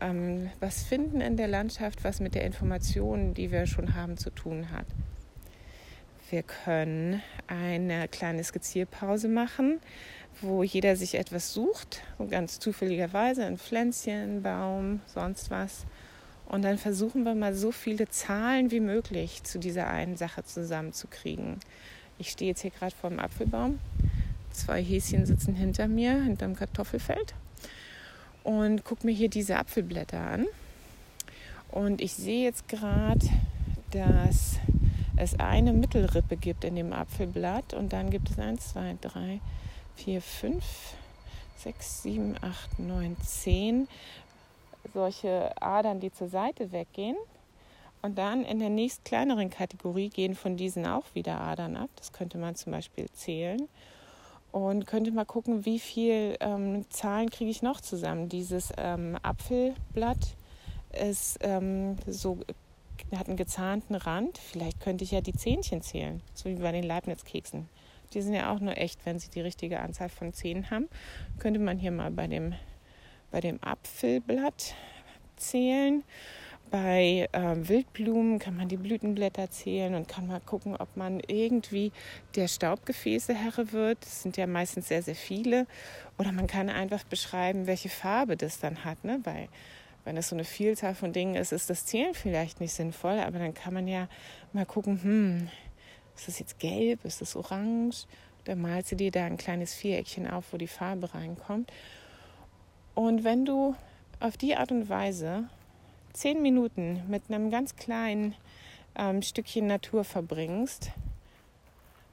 ähm, 0.00 0.50
was 0.60 0.82
finden 0.82 1.20
in 1.20 1.36
der 1.36 1.48
Landschaft, 1.48 2.04
was 2.04 2.20
mit 2.20 2.34
der 2.34 2.44
Information, 2.44 3.34
die 3.34 3.50
wir 3.52 3.66
schon 3.66 3.94
haben, 3.94 4.16
zu 4.16 4.30
tun 4.30 4.70
hat. 4.70 4.86
Wir 6.30 6.42
können 6.42 7.22
eine 7.46 8.08
kleine 8.08 8.42
Skizzierpause 8.42 9.28
machen, 9.28 9.78
wo 10.40 10.62
jeder 10.62 10.96
sich 10.96 11.14
etwas 11.16 11.52
sucht, 11.52 12.02
ganz 12.30 12.58
zufälligerweise 12.58 13.44
ein 13.44 13.58
Pflänzchen, 13.58 14.42
Baum, 14.42 15.00
sonst 15.06 15.50
was. 15.50 15.84
Und 16.46 16.62
dann 16.62 16.78
versuchen 16.78 17.24
wir 17.24 17.34
mal 17.34 17.54
so 17.54 17.70
viele 17.70 18.08
Zahlen 18.08 18.70
wie 18.70 18.80
möglich 18.80 19.44
zu 19.44 19.58
dieser 19.58 19.86
einen 19.86 20.16
Sache 20.16 20.44
zusammenzukriegen. 20.44 21.60
Ich 22.18 22.30
stehe 22.30 22.50
jetzt 22.50 22.62
hier 22.62 22.70
gerade 22.70 22.94
vor 22.94 23.10
dem 23.10 23.20
Apfelbaum 23.20 23.78
Zwei 24.54 24.82
Häschen 24.82 25.26
sitzen 25.26 25.54
hinter 25.54 25.88
mir, 25.88 26.22
hinterm 26.22 26.54
Kartoffelfeld 26.54 27.34
und 28.44 28.84
gucke 28.84 29.04
mir 29.06 29.12
hier 29.12 29.28
diese 29.28 29.58
Apfelblätter 29.58 30.20
an. 30.20 30.46
Und 31.70 32.00
ich 32.00 32.14
sehe 32.14 32.44
jetzt 32.44 32.68
gerade, 32.68 33.26
dass 33.90 34.60
es 35.16 35.38
eine 35.38 35.72
Mittelrippe 35.72 36.36
gibt 36.36 36.64
in 36.64 36.76
dem 36.76 36.92
Apfelblatt 36.92 37.74
und 37.74 37.92
dann 37.92 38.10
gibt 38.10 38.30
es 38.30 38.38
1, 38.38 38.70
2, 38.72 38.96
3, 39.00 39.40
4, 39.96 40.22
5, 40.22 40.64
6, 41.56 42.02
7, 42.02 42.36
8, 42.40 42.78
9, 42.78 43.16
10 43.20 43.88
solche 44.92 45.50
Adern, 45.60 46.00
die 46.00 46.12
zur 46.12 46.28
Seite 46.28 46.72
weggehen. 46.72 47.16
Und 48.02 48.18
dann 48.18 48.44
in 48.44 48.58
der 48.58 48.68
nächst 48.68 49.04
kleineren 49.04 49.48
Kategorie 49.48 50.10
gehen 50.10 50.34
von 50.34 50.56
diesen 50.56 50.86
auch 50.86 51.06
wieder 51.14 51.40
Adern 51.40 51.76
ab. 51.76 51.88
Das 51.96 52.12
könnte 52.12 52.36
man 52.36 52.54
zum 52.54 52.72
Beispiel 52.72 53.08
zählen. 53.12 53.68
Und 54.54 54.86
könnte 54.86 55.10
mal 55.10 55.24
gucken, 55.24 55.64
wie 55.64 55.80
viel 55.80 56.36
ähm, 56.38 56.88
Zahlen 56.88 57.28
kriege 57.28 57.50
ich 57.50 57.62
noch 57.62 57.80
zusammen. 57.80 58.28
Dieses 58.28 58.72
ähm, 58.76 59.18
Apfelblatt 59.20 60.36
ist 60.92 61.38
ähm, 61.40 61.96
so 62.06 62.38
hat 63.16 63.26
einen 63.26 63.36
gezahnten 63.36 63.96
Rand. 63.96 64.38
Vielleicht 64.38 64.78
könnte 64.78 65.02
ich 65.02 65.10
ja 65.10 65.20
die 65.22 65.32
Zähnchen 65.32 65.82
zählen, 65.82 66.22
so 66.34 66.48
wie 66.48 66.54
bei 66.54 66.70
den 66.70 66.84
Leibniz-Keksen. 66.84 67.68
Die 68.12 68.22
sind 68.22 68.32
ja 68.32 68.54
auch 68.54 68.60
nur 68.60 68.76
echt, 68.78 69.04
wenn 69.04 69.18
sie 69.18 69.28
die 69.28 69.40
richtige 69.40 69.80
Anzahl 69.80 70.08
von 70.08 70.32
Zähnen 70.32 70.70
haben. 70.70 70.88
Könnte 71.40 71.58
man 71.58 71.76
hier 71.76 71.90
mal 71.90 72.12
bei 72.12 72.28
dem, 72.28 72.54
bei 73.32 73.40
dem 73.40 73.60
Apfelblatt 73.60 74.76
zählen. 75.34 76.04
Bei 76.70 77.28
äh, 77.32 77.68
Wildblumen 77.68 78.38
kann 78.38 78.56
man 78.56 78.68
die 78.68 78.76
Blütenblätter 78.76 79.50
zählen 79.50 79.94
und 79.94 80.08
kann 80.08 80.26
mal 80.26 80.40
gucken, 80.40 80.76
ob 80.76 80.96
man 80.96 81.20
irgendwie 81.20 81.92
der 82.34 82.48
Staubgefäße 82.48 83.34
Herre 83.34 83.72
wird. 83.72 83.98
Das 84.04 84.22
sind 84.22 84.36
ja 84.36 84.46
meistens 84.46 84.88
sehr, 84.88 85.02
sehr 85.02 85.14
viele. 85.14 85.66
Oder 86.18 86.32
man 86.32 86.46
kann 86.46 86.68
einfach 86.68 87.04
beschreiben, 87.04 87.66
welche 87.66 87.88
Farbe 87.88 88.36
das 88.36 88.58
dann 88.58 88.84
hat. 88.84 89.04
Ne? 89.04 89.20
Bei, 89.22 89.48
wenn 90.04 90.16
es 90.16 90.28
so 90.28 90.36
eine 90.36 90.44
Vielzahl 90.44 90.94
von 90.94 91.12
Dingen 91.12 91.36
ist, 91.36 91.52
ist 91.52 91.70
das 91.70 91.86
Zählen 91.86 92.14
vielleicht 92.14 92.60
nicht 92.60 92.72
sinnvoll, 92.72 93.18
aber 93.20 93.38
dann 93.38 93.54
kann 93.54 93.72
man 93.72 93.86
ja 93.86 94.08
mal 94.52 94.66
gucken, 94.66 95.02
hm, 95.02 95.48
ist 96.16 96.28
das 96.28 96.38
jetzt 96.38 96.58
gelb, 96.58 97.04
ist 97.04 97.20
das 97.20 97.36
orange? 97.36 98.06
Dann 98.44 98.60
malst 98.60 98.92
du 98.92 98.96
dir 98.96 99.10
da 99.10 99.24
ein 99.24 99.36
kleines 99.36 99.74
Viereckchen 99.74 100.28
auf, 100.28 100.52
wo 100.52 100.56
die 100.56 100.68
Farbe 100.68 101.14
reinkommt. 101.14 101.72
Und 102.94 103.24
wenn 103.24 103.44
du 103.44 103.74
auf 104.20 104.36
die 104.36 104.54
Art 104.56 104.70
und 104.70 104.88
Weise 104.88 105.48
zehn 106.14 106.40
Minuten 106.40 107.02
mit 107.08 107.24
einem 107.28 107.50
ganz 107.50 107.76
kleinen 107.76 108.34
ähm, 108.96 109.20
Stückchen 109.20 109.66
Natur 109.66 110.04
verbringst, 110.04 110.90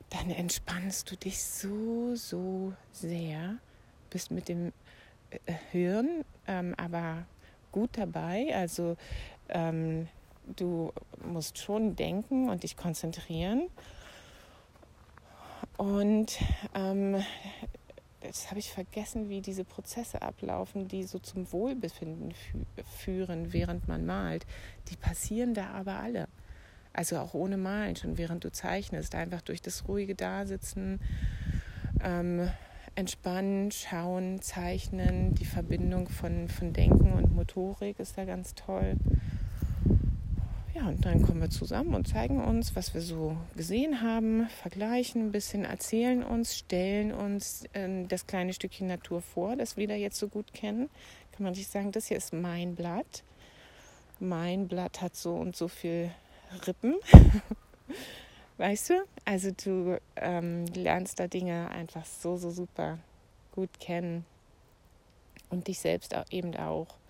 dann 0.09 0.29
entspannst 0.29 1.09
du 1.09 1.15
dich 1.15 1.41
so, 1.41 2.15
so 2.15 2.73
sehr, 2.91 3.55
bist 4.09 4.31
mit 4.31 4.49
dem 4.49 4.73
äh, 5.29 5.53
Hirn 5.71 6.25
ähm, 6.47 6.75
aber 6.77 7.25
gut 7.71 7.91
dabei. 7.93 8.53
Also 8.53 8.97
ähm, 9.49 10.07
du 10.55 10.91
musst 11.23 11.57
schon 11.57 11.95
denken 11.95 12.49
und 12.49 12.63
dich 12.63 12.75
konzentrieren. 12.75 13.69
Und 15.77 16.37
ähm, 16.75 17.23
jetzt 18.23 18.49
habe 18.49 18.59
ich 18.59 18.71
vergessen, 18.71 19.29
wie 19.29 19.41
diese 19.41 19.63
Prozesse 19.63 20.21
ablaufen, 20.21 20.87
die 20.87 21.03
so 21.03 21.19
zum 21.19 21.51
Wohlbefinden 21.51 22.33
fü 22.33 22.65
führen, 22.83 23.53
während 23.53 23.87
man 23.87 24.05
malt. 24.05 24.45
Die 24.89 24.95
passieren 24.95 25.53
da 25.53 25.69
aber 25.71 25.99
alle. 25.99 26.27
Also 26.93 27.17
auch 27.17 27.33
ohne 27.33 27.57
Malen, 27.57 27.95
schon 27.95 28.17
während 28.17 28.43
du 28.43 28.51
zeichnest, 28.51 29.15
einfach 29.15 29.41
durch 29.41 29.61
das 29.61 29.87
ruhige 29.87 30.13
Dasitzen, 30.13 30.99
ähm, 32.03 32.49
entspannen, 32.95 33.71
schauen, 33.71 34.41
zeichnen. 34.41 35.33
Die 35.35 35.45
Verbindung 35.45 36.09
von, 36.09 36.49
von 36.49 36.73
Denken 36.73 37.13
und 37.13 37.33
Motorik 37.33 37.99
ist 37.99 38.17
da 38.17 38.25
ganz 38.25 38.55
toll. 38.55 38.95
Ja, 40.81 40.87
und 40.87 41.05
dann 41.05 41.21
kommen 41.21 41.41
wir 41.41 41.49
zusammen 41.49 41.93
und 41.93 42.07
zeigen 42.07 42.43
uns, 42.43 42.75
was 42.75 42.93
wir 42.93 43.01
so 43.01 43.37
gesehen 43.55 44.01
haben, 44.01 44.47
vergleichen 44.49 45.27
ein 45.27 45.31
bisschen, 45.31 45.63
erzählen 45.63 46.23
uns, 46.23 46.57
stellen 46.57 47.13
uns 47.13 47.65
äh, 47.73 48.05
das 48.07 48.25
kleine 48.25 48.53
Stückchen 48.53 48.87
Natur 48.87 49.21
vor, 49.21 49.55
das 49.55 49.77
wir 49.77 49.87
da 49.87 49.93
jetzt 49.93 50.17
so 50.17 50.27
gut 50.27 50.53
kennen. 50.53 50.89
Kann 51.33 51.43
man 51.43 51.53
sich 51.53 51.67
sagen, 51.67 51.91
das 51.91 52.07
hier 52.07 52.17
ist 52.17 52.33
mein 52.33 52.75
Blatt. 52.75 53.23
Mein 54.19 54.67
Blatt 54.67 55.01
hat 55.01 55.15
so 55.15 55.35
und 55.35 55.55
so 55.55 55.67
viel 55.67 56.11
Rippen. 56.65 56.95
weißt 58.57 58.89
du? 58.91 58.93
Also 59.23 59.51
du 59.51 59.99
ähm, 60.15 60.65
lernst 60.73 61.19
da 61.19 61.27
Dinge 61.27 61.69
einfach 61.69 62.05
so, 62.05 62.37
so 62.37 62.49
super 62.49 62.97
gut 63.51 63.79
kennen 63.79 64.25
und 65.49 65.67
dich 65.67 65.79
selbst 65.79 66.15
auch, 66.15 66.25
eben 66.31 66.55
auch. 66.55 67.00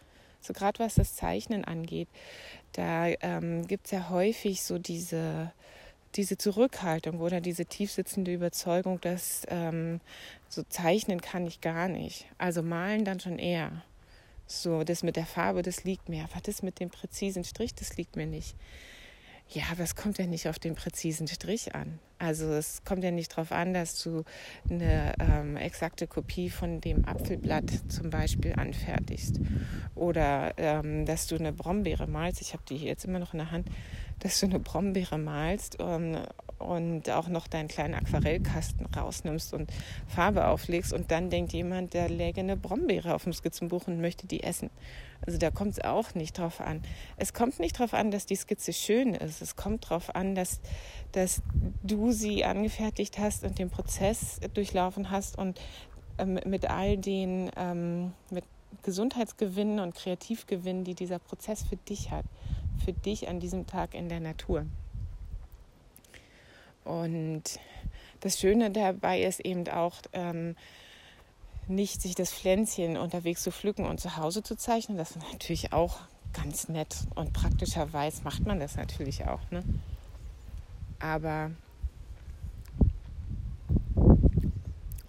So 0.42 0.54
gerade 0.54 0.80
was 0.80 0.96
das 0.96 1.16
Zeichnen 1.16 1.64
angeht, 1.64 2.10
da 2.74 3.08
ähm, 3.22 3.68
gibt 3.68 3.86
es 3.86 3.92
ja 3.92 4.10
häufig 4.10 4.64
so 4.64 4.80
diese, 4.80 5.52
diese 6.16 6.38
Zurückhaltung 6.38 7.20
oder 7.20 7.42
diese 7.42 7.66
tiefsitzende 7.66 8.34
Überzeugung, 8.34 9.00
dass 9.02 9.44
ähm, 9.50 10.02
so 10.50 10.64
zeichnen 10.64 11.22
kann 11.22 11.46
ich 11.48 11.62
gar 11.62 11.88
nicht. 11.88 12.26
Also 12.38 12.64
malen 12.64 13.06
dann 13.06 13.20
schon 13.20 13.40
eher. 13.40 13.84
So, 14.48 14.84
das 14.84 15.04
mit 15.04 15.16
der 15.16 15.26
Farbe, 15.26 15.62
das 15.62 15.86
liegt 15.86 16.10
mir. 16.10 16.24
Aber 16.26 16.42
das 16.42 16.62
mit 16.62 16.80
dem 16.80 16.90
präzisen 16.90 17.46
Strich, 17.46 17.74
das 17.74 17.96
liegt 17.96 18.18
mir 18.18 18.26
nicht. 18.28 18.56
Ja, 19.50 19.64
aber 19.72 19.84
es 19.84 19.96
kommt 19.96 20.18
ja 20.18 20.26
nicht 20.26 20.48
auf 20.50 20.60
den 20.60 20.76
präzisen 20.76 21.28
Strich 21.28 21.76
an. 21.76 22.00
Also 22.22 22.54
es 22.54 22.84
kommt 22.86 23.04
ja 23.04 23.10
nicht 23.10 23.32
darauf 23.32 23.52
an, 23.52 23.74
dass 23.74 24.02
du 24.04 24.24
eine 24.70 25.14
ähm, 25.20 25.58
exakte 25.58 26.06
Kopie 26.06 26.52
von 26.52 26.80
dem 26.80 27.06
Apfelblatt 27.06 27.72
zum 27.88 28.12
Beispiel 28.12 28.54
anfertigst 28.54 29.40
oder 29.96 30.54
ähm, 30.58 31.08
dass 31.08 31.26
du 31.26 31.36
eine 31.36 31.52
Brombeere 31.52 32.06
malst. 32.06 32.42
Ich 32.42 32.54
habe 32.54 32.62
die 32.70 32.78
hier 32.78 32.90
jetzt 32.90 33.06
immer 33.06 33.18
noch 33.18 33.34
in 33.34 33.40
der 33.40 33.52
Hand, 33.52 33.70
dass 34.20 34.40
du 34.40 34.46
eine 34.46 34.60
Brombeere 34.60 35.18
malst 35.18 35.82
und, 35.82 36.20
und 36.60 37.10
auch 37.10 37.28
noch 37.28 37.48
deinen 37.48 37.68
kleinen 37.68 37.96
Aquarellkasten 37.96 38.86
rausnimmst 38.86 39.56
und 39.56 39.72
Farbe 40.08 40.48
auflegst 40.48 40.94
und 40.94 41.10
dann 41.10 41.32
denkt 41.32 41.54
jemand, 41.54 41.96
der 41.96 42.08
läge 42.08 42.42
eine 42.42 42.56
Brombeere 42.56 43.16
auf 43.16 43.24
dem 43.24 43.34
Skizzenbuch 43.34 43.88
und 43.88 44.00
möchte 44.00 44.28
die 44.28 44.44
essen. 44.44 44.70
Also 45.26 45.38
da 45.38 45.52
kommt 45.52 45.74
es 45.74 45.84
auch 45.84 46.16
nicht 46.16 46.38
drauf 46.38 46.62
an. 46.62 46.82
Es 47.18 47.34
kommt 47.34 47.60
nicht 47.60 47.78
drauf 47.78 47.94
an, 47.94 48.12
dass 48.12 48.26
die 48.26 48.36
Skizze 48.36 48.74
schön 48.74 49.14
ist. 49.14 49.42
Es 49.42 49.56
kommt 49.56 49.90
drauf 49.90 50.16
an, 50.16 50.36
dass, 50.36 50.62
dass 51.12 51.42
du 51.84 52.12
sie 52.12 52.46
angefertigt 52.46 53.18
hast 53.20 53.44
und 53.44 53.60
den 53.60 53.70
Prozess 53.70 54.40
durchlaufen 54.54 55.10
hast 55.10 55.38
und 55.38 55.60
ähm, 56.18 56.40
mit 56.46 56.70
all 56.70 56.98
den 56.98 57.52
ähm, 57.58 58.14
mit 58.30 58.46
Gesundheitsgewinnen 58.84 59.80
und 59.80 59.96
Kreativgewinnen, 59.96 60.84
die 60.84 60.96
dieser 60.96 61.20
Prozess 61.20 61.64
für 61.64 61.76
dich 61.76 62.12
hat, 62.12 62.26
für 62.84 62.94
dich 62.94 63.28
an 63.28 63.40
diesem 63.40 63.68
Tag 63.68 63.94
in 63.94 64.10
der 64.10 64.20
Natur. 64.20 64.66
Und 66.84 67.44
das 68.22 68.40
Schöne 68.40 68.72
dabei 68.72 69.22
ist 69.22 69.40
eben 69.42 69.68
auch, 69.68 69.96
ähm, 70.14 70.56
nicht 71.68 72.02
sich 72.02 72.16
das 72.16 72.32
Pflänzchen 72.32 72.98
unterwegs 72.98 73.44
zu 73.44 73.52
pflücken 73.52 73.86
und 73.86 74.00
zu 74.00 74.18
Hause 74.18 74.44
zu 74.44 74.56
zeichnen. 74.56 74.98
Das 74.98 75.12
ist 75.12 75.32
natürlich 75.32 75.74
auch 75.74 76.00
ganz 76.34 76.70
nett 76.70 76.96
und 77.16 77.34
praktischerweise 77.34 78.24
macht 78.24 78.46
man 78.46 78.60
das 78.60 78.76
natürlich 78.76 79.26
auch. 79.26 79.40
Ne? 79.52 79.64
Aber 81.02 81.52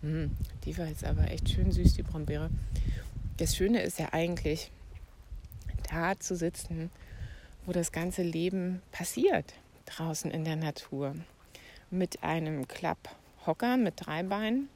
mh, 0.00 0.08
hm, 0.08 0.30
die 0.64 0.76
war 0.78 0.86
jetzt 0.86 1.04
aber 1.04 1.30
echt 1.30 1.50
schön 1.50 1.70
süß, 1.70 1.94
die 1.94 2.02
Brombeere. 2.02 2.50
Das 3.36 3.56
Schöne 3.56 3.82
ist 3.82 3.98
ja 3.98 4.08
eigentlich, 4.12 4.70
da 5.90 6.18
zu 6.18 6.36
sitzen, 6.36 6.90
wo 7.66 7.72
das 7.72 7.92
ganze 7.92 8.22
Leben 8.22 8.82
passiert, 8.90 9.54
draußen 9.86 10.30
in 10.30 10.44
der 10.44 10.56
Natur. 10.56 11.14
Mit 11.90 12.22
einem 12.22 12.66
Klapphocker 12.66 13.76
mit 13.76 13.94
drei 13.96 14.22
Beinen 14.22 14.68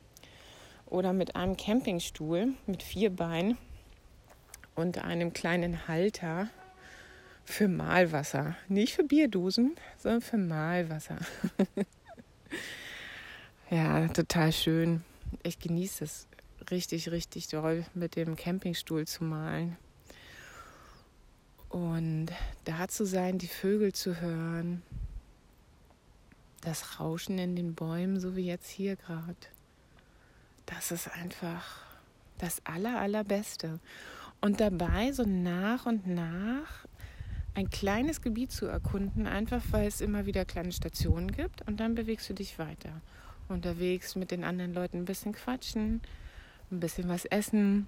oder 0.84 1.12
mit 1.12 1.34
einem 1.34 1.56
Campingstuhl 1.56 2.54
mit 2.66 2.82
vier 2.82 3.10
Beinen 3.10 3.56
und 4.74 4.98
einem 4.98 5.32
kleinen 5.32 5.88
Halter 5.88 6.48
für 7.46 7.68
Mahlwasser. 7.68 8.56
Nicht 8.68 8.94
für 8.94 9.04
Bierdosen, 9.04 9.76
sondern 9.96 10.20
für 10.20 10.36
Mahlwasser. 10.36 11.16
ja, 13.70 14.08
total 14.08 14.52
schön. 14.52 15.02
Ich 15.42 15.58
genieße 15.58 16.04
es 16.04 16.26
richtig, 16.70 17.10
richtig 17.10 17.48
doll, 17.48 17.86
mit 17.94 18.16
dem 18.16 18.36
Campingstuhl 18.36 19.06
zu 19.06 19.24
malen. 19.24 19.76
Und 21.70 22.26
da 22.64 22.88
zu 22.88 23.06
sein, 23.06 23.38
die 23.38 23.48
Vögel 23.48 23.94
zu 23.94 24.20
hören, 24.20 24.82
das 26.60 27.00
Rauschen 27.00 27.38
in 27.38 27.56
den 27.56 27.74
Bäumen, 27.74 28.20
so 28.20 28.36
wie 28.36 28.46
jetzt 28.46 28.68
hier 28.68 28.96
gerade 28.96 29.36
das 30.66 30.90
ist 30.90 31.10
einfach 31.12 31.64
das 32.38 32.60
Aller, 32.64 33.00
Allerbeste. 33.00 33.78
Und 34.40 34.60
dabei 34.60 35.12
so 35.12 35.22
nach 35.22 35.86
und 35.86 36.06
nach 36.06 36.85
ein 37.56 37.70
kleines 37.70 38.22
Gebiet 38.22 38.52
zu 38.52 38.66
erkunden, 38.66 39.26
einfach 39.26 39.62
weil 39.70 39.88
es 39.88 40.00
immer 40.00 40.26
wieder 40.26 40.44
kleine 40.44 40.72
Stationen 40.72 41.32
gibt 41.32 41.66
und 41.66 41.80
dann 41.80 41.94
bewegst 41.94 42.28
du 42.28 42.34
dich 42.34 42.58
weiter. 42.58 43.00
Unterwegs 43.48 44.14
mit 44.14 44.30
den 44.30 44.44
anderen 44.44 44.74
Leuten 44.74 44.98
ein 44.98 45.04
bisschen 45.06 45.32
quatschen, 45.32 46.00
ein 46.70 46.80
bisschen 46.80 47.08
was 47.08 47.24
essen. 47.24 47.86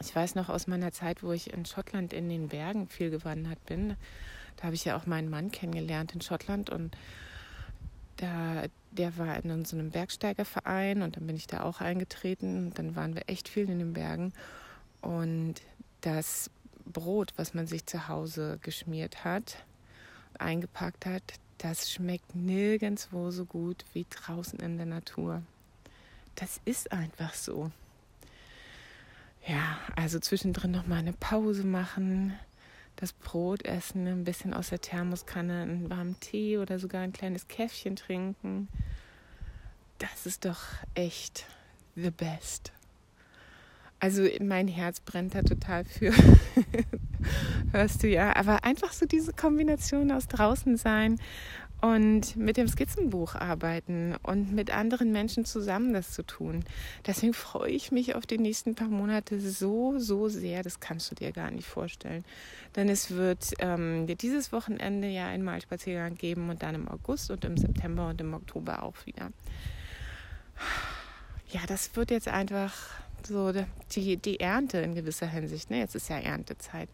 Ich 0.00 0.14
weiß 0.14 0.34
noch 0.34 0.48
aus 0.48 0.66
meiner 0.66 0.92
Zeit, 0.92 1.22
wo 1.22 1.32
ich 1.32 1.52
in 1.52 1.66
Schottland 1.66 2.12
in 2.12 2.28
den 2.28 2.48
Bergen 2.48 2.88
viel 2.88 3.10
gewandert 3.10 3.64
bin, 3.66 3.96
da 4.58 4.64
habe 4.64 4.74
ich 4.74 4.84
ja 4.84 4.96
auch 4.96 5.06
meinen 5.06 5.30
Mann 5.30 5.52
kennengelernt 5.52 6.14
in 6.14 6.20
Schottland 6.20 6.68
und 6.68 6.96
da, 8.16 8.64
der 8.90 9.16
war 9.16 9.36
in 9.44 9.64
so 9.64 9.76
einem 9.76 9.90
Bergsteigerverein 9.90 11.02
und 11.02 11.16
dann 11.16 11.26
bin 11.26 11.36
ich 11.36 11.46
da 11.46 11.62
auch 11.62 11.80
eingetreten. 11.80 12.72
Dann 12.74 12.96
waren 12.96 13.14
wir 13.14 13.22
echt 13.28 13.48
viel 13.48 13.70
in 13.70 13.78
den 13.78 13.92
Bergen. 13.92 14.32
Und 15.00 15.54
das 16.00 16.50
Brot, 16.88 17.32
was 17.36 17.54
man 17.54 17.66
sich 17.66 17.86
zu 17.86 18.08
Hause 18.08 18.58
geschmiert 18.62 19.24
hat, 19.24 19.64
eingepackt 20.38 21.06
hat, 21.06 21.22
das 21.58 21.90
schmeckt 21.90 22.34
nirgendwo 22.34 23.30
so 23.30 23.44
gut 23.44 23.84
wie 23.92 24.06
draußen 24.08 24.60
in 24.60 24.76
der 24.76 24.86
Natur. 24.86 25.42
Das 26.36 26.60
ist 26.64 26.92
einfach 26.92 27.34
so. 27.34 27.70
Ja, 29.46 29.78
also 29.96 30.20
zwischendrin 30.20 30.70
noch 30.70 30.86
mal 30.86 30.98
eine 30.98 31.12
Pause 31.14 31.64
machen, 31.64 32.34
das 32.96 33.12
Brot 33.12 33.64
essen, 33.64 34.06
ein 34.06 34.24
bisschen 34.24 34.52
aus 34.52 34.70
der 34.70 34.80
Thermoskanne 34.80 35.62
einen 35.62 35.90
warmen 35.90 36.18
Tee 36.20 36.58
oder 36.58 36.78
sogar 36.78 37.02
ein 37.02 37.12
kleines 37.12 37.48
Käffchen 37.48 37.96
trinken. 37.96 38.68
Das 39.98 40.26
ist 40.26 40.44
doch 40.44 40.62
echt 40.94 41.46
the 41.94 42.10
best. 42.10 42.72
Also 44.00 44.26
mein 44.40 44.68
Herz 44.68 45.00
brennt 45.00 45.34
da 45.34 45.42
total 45.42 45.84
für. 45.84 46.12
Hörst 47.72 48.02
du 48.02 48.08
ja. 48.08 48.36
Aber 48.36 48.64
einfach 48.64 48.92
so 48.92 49.06
diese 49.06 49.32
Kombination 49.32 50.12
aus 50.12 50.28
draußen 50.28 50.76
sein 50.76 51.18
und 51.80 52.36
mit 52.36 52.56
dem 52.56 52.66
Skizzenbuch 52.66 53.34
arbeiten 53.34 54.16
und 54.22 54.52
mit 54.52 54.72
anderen 54.74 55.12
Menschen 55.12 55.44
zusammen 55.44 55.92
das 55.92 56.12
zu 56.12 56.24
tun. 56.24 56.64
Deswegen 57.06 57.34
freue 57.34 57.70
ich 57.70 57.92
mich 57.92 58.14
auf 58.14 58.26
die 58.26 58.38
nächsten 58.38 58.74
paar 58.74 58.88
Monate 58.88 59.40
so, 59.40 59.98
so 59.98 60.28
sehr. 60.28 60.62
Das 60.62 60.80
kannst 60.80 61.10
du 61.10 61.14
dir 61.14 61.30
gar 61.32 61.50
nicht 61.50 61.68
vorstellen. 61.68 62.24
Denn 62.74 62.88
es 62.88 63.12
wird 63.12 63.54
ähm, 63.60 64.06
dieses 64.06 64.52
Wochenende 64.52 65.08
ja 65.08 65.26
einen 65.26 65.44
Malspaziergang 65.44 66.16
geben 66.16 66.50
und 66.50 66.62
dann 66.62 66.74
im 66.74 66.88
August 66.88 67.30
und 67.30 67.44
im 67.44 67.56
September 67.56 68.08
und 68.08 68.20
im 68.20 68.34
Oktober 68.34 68.82
auch 68.82 68.94
wieder. 69.06 69.30
Ja, 71.50 71.60
das 71.66 71.94
wird 71.94 72.10
jetzt 72.10 72.28
einfach 72.28 72.74
so 73.26 73.52
die, 73.94 74.16
die 74.16 74.40
Ernte 74.40 74.78
in 74.78 74.94
gewisser 74.94 75.26
Hinsicht. 75.26 75.70
Ne? 75.70 75.78
Jetzt 75.78 75.94
ist 75.94 76.08
ja 76.08 76.18
Erntezeit. 76.18 76.88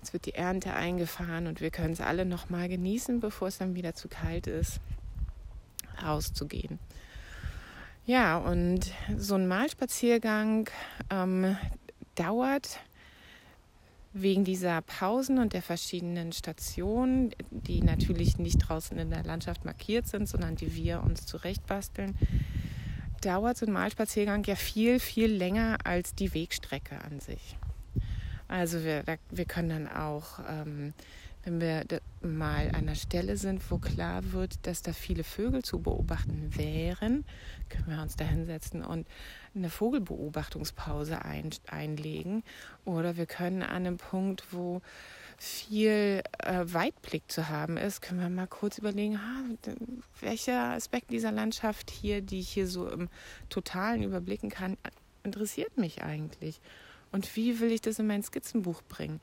Jetzt 0.00 0.12
wird 0.12 0.26
die 0.26 0.34
Ernte 0.34 0.72
eingefahren 0.72 1.46
und 1.46 1.60
wir 1.60 1.70
können 1.70 1.92
es 1.92 2.00
alle 2.00 2.24
noch 2.24 2.48
mal 2.48 2.68
genießen, 2.68 3.20
bevor 3.20 3.48
es 3.48 3.58
dann 3.58 3.74
wieder 3.74 3.94
zu 3.94 4.08
kalt 4.08 4.46
ist, 4.46 4.80
rauszugehen. 6.02 6.78
Ja, 8.06 8.38
und 8.38 8.90
so 9.18 9.34
ein 9.34 9.46
Malspaziergang 9.46 10.70
ähm, 11.10 11.56
dauert 12.14 12.80
wegen 14.12 14.44
dieser 14.44 14.80
Pausen 14.82 15.38
und 15.38 15.52
der 15.52 15.62
verschiedenen 15.62 16.32
Stationen, 16.32 17.30
die 17.50 17.82
natürlich 17.82 18.38
nicht 18.38 18.58
draußen 18.58 18.98
in 18.98 19.10
der 19.10 19.22
Landschaft 19.22 19.64
markiert 19.64 20.08
sind, 20.08 20.28
sondern 20.28 20.56
die 20.56 20.74
wir 20.74 21.02
uns 21.02 21.26
zurechtbasteln, 21.26 22.16
dauert 23.20 23.56
so 23.56 23.66
ein 23.66 23.72
Malspaziergang 23.72 24.44
ja 24.44 24.54
viel, 24.54 25.00
viel 25.00 25.30
länger 25.32 25.78
als 25.84 26.14
die 26.14 26.34
Wegstrecke 26.34 27.02
an 27.04 27.20
sich. 27.20 27.56
Also 28.48 28.82
wir, 28.82 29.04
wir 29.30 29.44
können 29.44 29.68
dann 29.68 29.88
auch, 29.88 30.40
ähm, 30.48 30.92
wenn 31.44 31.60
wir 31.60 31.84
mal 32.20 32.68
an 32.68 32.74
einer 32.74 32.96
Stelle 32.96 33.36
sind, 33.36 33.70
wo 33.70 33.78
klar 33.78 34.32
wird, 34.32 34.66
dass 34.66 34.82
da 34.82 34.92
viele 34.92 35.24
Vögel 35.24 35.62
zu 35.62 35.80
beobachten 35.80 36.50
wären, 36.56 37.24
können 37.68 37.96
wir 37.96 38.02
uns 38.02 38.16
da 38.16 38.24
hinsetzen 38.24 38.84
und 38.84 39.06
eine 39.54 39.70
Vogelbeobachtungspause 39.70 41.24
ein, 41.24 41.50
einlegen. 41.68 42.42
Oder 42.84 43.16
wir 43.16 43.26
können 43.26 43.62
an 43.62 43.86
einem 43.86 43.96
Punkt, 43.96 44.52
wo 44.52 44.82
viel 45.42 46.22
äh, 46.38 46.64
Weitblick 46.66 47.22
zu 47.28 47.48
haben 47.48 47.78
ist, 47.78 48.02
können 48.02 48.20
wir 48.20 48.28
mal 48.28 48.46
kurz 48.46 48.76
überlegen, 48.76 49.18
ha, 49.18 49.72
welcher 50.20 50.72
Aspekt 50.72 51.10
dieser 51.10 51.32
Landschaft 51.32 51.90
hier, 51.90 52.20
die 52.20 52.40
ich 52.40 52.50
hier 52.50 52.66
so 52.66 52.86
im 52.86 53.08
Totalen 53.48 54.02
überblicken 54.02 54.50
kann, 54.50 54.76
interessiert 55.24 55.78
mich 55.78 56.02
eigentlich. 56.02 56.60
Und 57.10 57.36
wie 57.36 57.58
will 57.58 57.72
ich 57.72 57.80
das 57.80 57.98
in 57.98 58.06
mein 58.06 58.22
Skizzenbuch 58.22 58.82
bringen? 58.82 59.18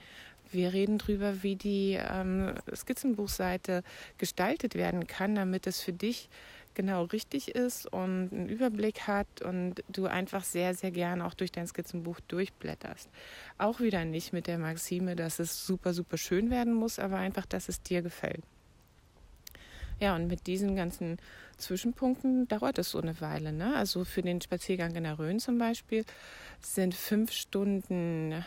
Wir 0.51 0.73
reden 0.73 0.97
darüber, 0.97 1.43
wie 1.43 1.55
die 1.55 1.99
ähm, 2.01 2.55
Skizzenbuchseite 2.75 3.83
gestaltet 4.17 4.73
werden 4.73 5.05
kann, 5.05 5.35
damit 5.35 5.67
es 5.67 5.81
für 5.81 5.93
dich 5.93 6.29
genau 6.77 7.03
richtig 7.03 7.49
ist 7.55 7.91
und 7.91 8.29
einen 8.31 8.47
Überblick 8.47 9.07
hat 9.07 9.41
und 9.41 9.83
du 9.89 10.05
einfach 10.05 10.43
sehr, 10.43 10.75
sehr 10.75 10.91
gern 10.91 11.21
auch 11.21 11.33
durch 11.33 11.51
dein 11.51 11.67
Skizzenbuch 11.67 12.19
durchblätterst. 12.27 13.09
Auch 13.57 13.81
wieder 13.81 14.05
nicht 14.05 14.31
mit 14.31 14.47
der 14.47 14.59
Maxime, 14.59 15.15
dass 15.15 15.39
es 15.39 15.65
super, 15.65 15.93
super 15.93 16.17
schön 16.17 16.49
werden 16.49 16.73
muss, 16.73 16.99
aber 16.99 17.17
einfach, 17.17 17.45
dass 17.45 17.67
es 17.67 17.81
dir 17.81 18.01
gefällt. 18.01 18.43
Ja, 19.99 20.15
und 20.15 20.27
mit 20.27 20.45
diesen 20.45 20.75
ganzen 20.75 21.17
Zwischenpunkten 21.57 22.47
dauert 22.47 22.77
es 22.77 22.91
so 22.91 23.01
eine 23.01 23.19
Weile. 23.19 23.51
Ne? 23.51 23.75
Also 23.75 24.05
für 24.05 24.21
den 24.21 24.39
Spaziergang 24.39 24.95
in 24.95 25.03
der 25.03 25.17
Rhön 25.17 25.39
zum 25.39 25.57
Beispiel 25.57 26.05
sind 26.61 26.93
fünf 26.93 27.31
Stunden 27.31 28.45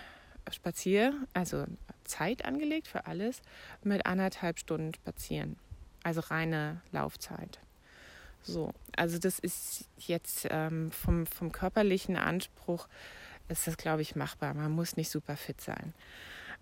Spazier, 0.52 1.14
also 1.34 1.64
Zeit 2.04 2.44
angelegt 2.44 2.86
für 2.86 3.06
alles, 3.06 3.42
mit 3.82 4.06
anderthalb 4.06 4.58
Stunden 4.60 4.94
spazieren. 4.94 5.56
Also 6.04 6.20
reine 6.20 6.80
Laufzeit. 6.92 7.58
So, 8.42 8.72
also 8.96 9.18
das 9.18 9.38
ist 9.38 9.84
jetzt 9.98 10.46
ähm, 10.50 10.90
vom, 10.90 11.26
vom 11.26 11.52
körperlichen 11.52 12.16
Anspruch, 12.16 12.88
ist 13.48 13.66
das, 13.66 13.76
glaube 13.76 14.02
ich, 14.02 14.16
machbar. 14.16 14.54
Man 14.54 14.72
muss 14.72 14.96
nicht 14.96 15.10
super 15.10 15.36
fit 15.36 15.60
sein. 15.60 15.92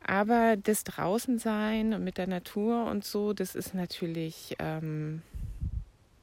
Aber 0.06 0.56
das 0.56 0.84
Draußensein 0.84 1.92
und 1.92 2.04
mit 2.04 2.18
der 2.18 2.28
Natur 2.28 2.86
und 2.86 3.04
so, 3.04 3.32
das 3.32 3.54
ist 3.54 3.74
natürlich 3.74 4.56
ähm, 4.58 5.22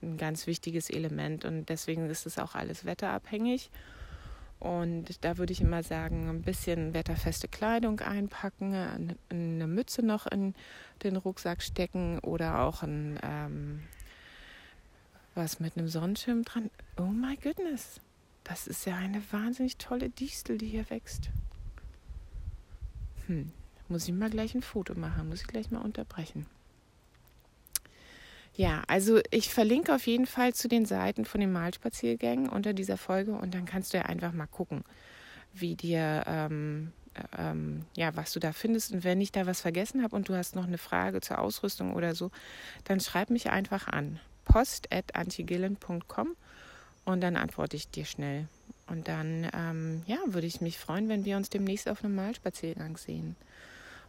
ein 0.02 0.18
ganz 0.18 0.48
wichtiges 0.48 0.90
Element 0.90 1.46
und 1.46 1.68
deswegen 1.68 2.10
ist 2.10 2.26
es 2.26 2.40
auch 2.40 2.56
alles 2.56 2.86
wetterabhängig. 2.86 3.70
Und 4.60 5.24
da 5.24 5.38
würde 5.38 5.52
ich 5.52 5.62
immer 5.62 5.84
sagen, 5.84 6.30
ein 6.30 6.42
bisschen 6.42 6.94
wetterfeste 6.94 7.48
Kleidung 7.48 8.00
einpacken, 8.00 8.74
eine 9.30 9.68
Mütze 9.68 10.02
noch 10.02 10.26
in 10.28 10.56
den 11.04 11.18
Rucksack 11.18 11.62
stecken 11.62 12.20
oder 12.20 12.62
auch 12.62 12.82
ein 12.82 13.20
ähm, 13.22 13.84
was 15.36 15.60
mit 15.60 15.78
einem 15.78 15.88
Sonnenschirm 15.88 16.44
dran. 16.44 16.72
Oh 16.98 17.04
my 17.04 17.36
goodness. 17.36 18.00
Das 18.44 18.68
ist 18.68 18.86
ja 18.86 18.96
eine 18.96 19.22
wahnsinnig 19.32 19.78
tolle 19.78 20.10
Distel, 20.10 20.58
die 20.58 20.68
hier 20.68 20.90
wächst. 20.90 21.30
Hm, 23.28 23.52
muss 23.88 24.08
ich 24.08 24.14
mal 24.14 24.30
gleich 24.30 24.56
ein 24.56 24.62
Foto 24.62 24.96
machen, 24.96 25.30
muss 25.30 25.42
ich 25.42 25.48
gleich 25.48 25.72
mal 25.72 25.82
unterbrechen. 25.82 26.46
Ja, 28.54 28.84
also 28.88 29.20
ich 29.32 29.50
verlinke 29.50 29.94
auf 29.94 30.08
jeden 30.08 30.28
Fall 30.28 30.54
zu 30.54 30.70
den 30.70 30.86
Seiten 30.86 31.26
von 31.26 31.42
den 31.42 31.52
Malspaziergängen 31.52 32.48
unter 32.48 32.74
dieser 32.74 32.98
Folge 32.98 33.34
und 33.34 33.54
dann 33.54 33.66
kannst 33.66 33.94
du 33.94 33.98
ja 33.98 34.06
einfach 34.06 34.32
mal 34.32 34.48
gucken, 34.48 34.84
wie 35.52 35.76
dir, 35.76 36.24
ähm, 36.26 36.94
ähm, 37.38 37.86
ja, 37.98 38.16
was 38.16 38.32
du 38.32 38.40
da 38.40 38.54
findest. 38.54 38.94
Und 38.94 39.04
wenn 39.04 39.20
ich 39.20 39.34
da 39.34 39.46
was 39.46 39.60
vergessen 39.60 40.04
habe 40.04 40.16
und 40.16 40.30
du 40.30 40.36
hast 40.36 40.56
noch 40.56 40.68
eine 40.68 40.78
Frage 40.78 41.20
zur 41.20 41.40
Ausrüstung 41.40 41.96
oder 41.96 42.16
so, 42.16 42.32
dann 42.86 43.02
schreib 43.02 43.30
mich 43.30 43.50
einfach 43.50 43.88
an 43.88 44.20
post.antigillen.com 44.46 46.36
und 47.06 47.22
dann 47.22 47.36
antworte 47.36 47.76
ich 47.76 47.90
dir 47.90 48.06
schnell. 48.06 48.48
Und 48.88 49.08
dann 49.08 49.50
ähm, 49.54 50.04
ja, 50.06 50.18
würde 50.28 50.48
ich 50.48 50.62
mich 50.62 50.78
freuen, 50.78 51.10
wenn 51.10 51.26
wir 51.26 51.38
uns 51.38 51.50
demnächst 51.50 51.90
auf 51.90 52.04
einem 52.04 52.16
Malspaziergang 52.16 52.98
sehen. 52.98 53.36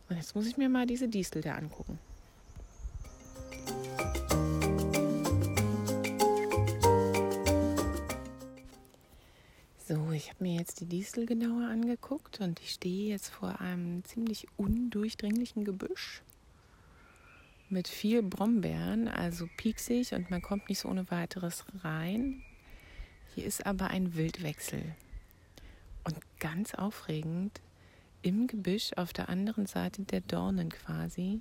Und 0.09 0.16
jetzt 0.16 0.35
muss 0.35 0.46
ich 0.46 0.57
mir 0.57 0.68
mal 0.68 0.87
diese 0.87 1.09
Distel 1.09 1.42
da 1.42 1.55
angucken. 1.55 1.99
So, 9.88 10.11
ich 10.11 10.31
habe 10.31 10.42
mir 10.42 10.59
jetzt 10.59 10.81
die 10.81 10.87
Distel 10.87 11.27
genauer 11.27 11.68
angeguckt 11.68 12.40
und 12.40 12.61
ich 12.61 12.72
stehe 12.72 13.11
jetzt 13.11 13.29
vor 13.29 13.61
einem 13.61 14.05
ziemlich 14.05 14.49
undurchdringlichen 14.57 15.64
Gebüsch 15.64 16.22
mit 17.68 17.88
viel 17.88 18.22
Brombeeren, 18.22 19.09
also 19.09 19.48
pieksig 19.57 20.12
und 20.14 20.31
man 20.31 20.42
kommt 20.42 20.68
nicht 20.68 20.81
so 20.81 20.88
ohne 20.88 21.11
weiteres 21.11 21.64
rein. 21.83 22.42
Hier 23.35 23.44
ist 23.44 23.66
aber 23.66 23.88
ein 23.88 24.14
Wildwechsel. 24.14 24.83
Und 26.05 26.16
ganz 26.38 26.74
aufregend, 26.74 27.61
im 28.22 28.46
Gebüsch 28.46 28.92
auf 28.96 29.12
der 29.12 29.29
anderen 29.29 29.66
Seite 29.66 30.02
der 30.02 30.20
Dornen 30.20 30.70
quasi 30.70 31.40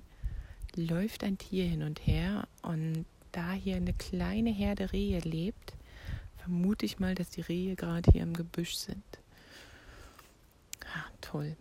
läuft 0.74 1.24
ein 1.24 1.38
Tier 1.38 1.64
hin 1.64 1.82
und 1.82 2.06
her 2.06 2.46
und 2.62 3.06
da 3.32 3.52
hier 3.52 3.76
eine 3.76 3.92
kleine 3.92 4.50
Herde 4.50 4.92
Rehe 4.92 5.20
lebt, 5.20 5.74
vermute 6.36 6.86
ich 6.86 6.98
mal, 6.98 7.14
dass 7.14 7.30
die 7.30 7.40
Rehe 7.40 7.76
gerade 7.76 8.10
hier 8.12 8.22
im 8.22 8.34
Gebüsch 8.34 8.74
sind. 8.74 9.04
Ah, 10.94 11.10
toll. 11.20 11.56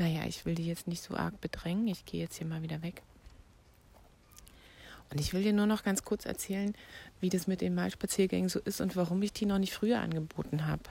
Naja, 0.00 0.24
ich 0.26 0.46
will 0.46 0.54
die 0.54 0.66
jetzt 0.66 0.88
nicht 0.88 1.02
so 1.02 1.14
arg 1.14 1.38
bedrängen. 1.42 1.86
Ich 1.86 2.06
gehe 2.06 2.22
jetzt 2.22 2.38
hier 2.38 2.46
mal 2.46 2.62
wieder 2.62 2.80
weg. 2.80 3.02
Und 5.10 5.20
ich 5.20 5.34
will 5.34 5.42
dir 5.42 5.52
nur 5.52 5.66
noch 5.66 5.82
ganz 5.82 6.04
kurz 6.04 6.24
erzählen, 6.24 6.74
wie 7.20 7.28
das 7.28 7.46
mit 7.46 7.60
den 7.60 7.74
Malspaziergängen 7.74 8.48
so 8.48 8.60
ist 8.60 8.80
und 8.80 8.96
warum 8.96 9.20
ich 9.20 9.34
die 9.34 9.44
noch 9.44 9.58
nicht 9.58 9.74
früher 9.74 10.00
angeboten 10.00 10.66
habe. 10.66 10.84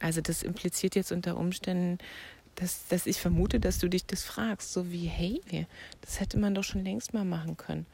Also 0.00 0.20
das 0.20 0.42
impliziert 0.42 0.96
jetzt 0.96 1.12
unter 1.12 1.38
Umständen, 1.38 1.96
dass, 2.56 2.86
dass 2.88 3.06
ich 3.06 3.18
vermute, 3.18 3.58
dass 3.58 3.78
du 3.78 3.88
dich 3.88 4.04
das 4.04 4.22
fragst. 4.22 4.70
So 4.74 4.92
wie, 4.92 5.06
hey, 5.06 5.40
das 6.02 6.20
hätte 6.20 6.36
man 6.36 6.54
doch 6.54 6.64
schon 6.64 6.84
längst 6.84 7.14
mal 7.14 7.24
machen 7.24 7.56
können. 7.56 7.86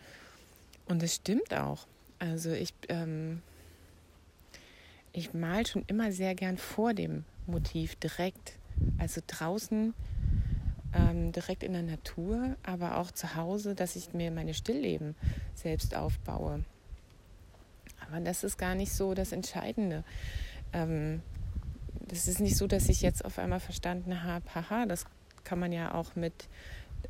Und 0.86 1.04
das 1.04 1.14
stimmt 1.14 1.54
auch. 1.54 1.86
Also 2.18 2.50
ich, 2.50 2.74
ähm, 2.88 3.42
ich 5.12 5.34
mal 5.34 5.64
schon 5.68 5.84
immer 5.86 6.10
sehr 6.10 6.34
gern 6.34 6.58
vor 6.58 6.94
dem 6.94 7.24
Motiv 7.46 7.94
direkt. 7.94 8.54
Also 8.98 9.20
draußen 9.24 9.94
ähm, 10.94 11.32
direkt 11.32 11.62
in 11.62 11.72
der 11.72 11.82
Natur, 11.82 12.56
aber 12.62 12.98
auch 12.98 13.10
zu 13.10 13.34
Hause, 13.34 13.74
dass 13.74 13.96
ich 13.96 14.12
mir 14.12 14.30
meine 14.30 14.54
Stillleben 14.54 15.14
selbst 15.54 15.94
aufbaue. 15.94 16.64
Aber 18.06 18.20
das 18.20 18.44
ist 18.44 18.58
gar 18.58 18.74
nicht 18.74 18.92
so 18.92 19.14
das 19.14 19.32
Entscheidende. 19.32 20.04
Ähm, 20.72 21.22
das 22.06 22.26
ist 22.26 22.40
nicht 22.40 22.56
so, 22.56 22.66
dass 22.66 22.88
ich 22.88 23.02
jetzt 23.02 23.24
auf 23.24 23.38
einmal 23.38 23.60
verstanden 23.60 24.22
habe, 24.22 24.44
haha, 24.54 24.86
das 24.86 25.04
kann 25.44 25.58
man 25.58 25.72
ja 25.72 25.94
auch 25.94 26.16
mit 26.16 26.48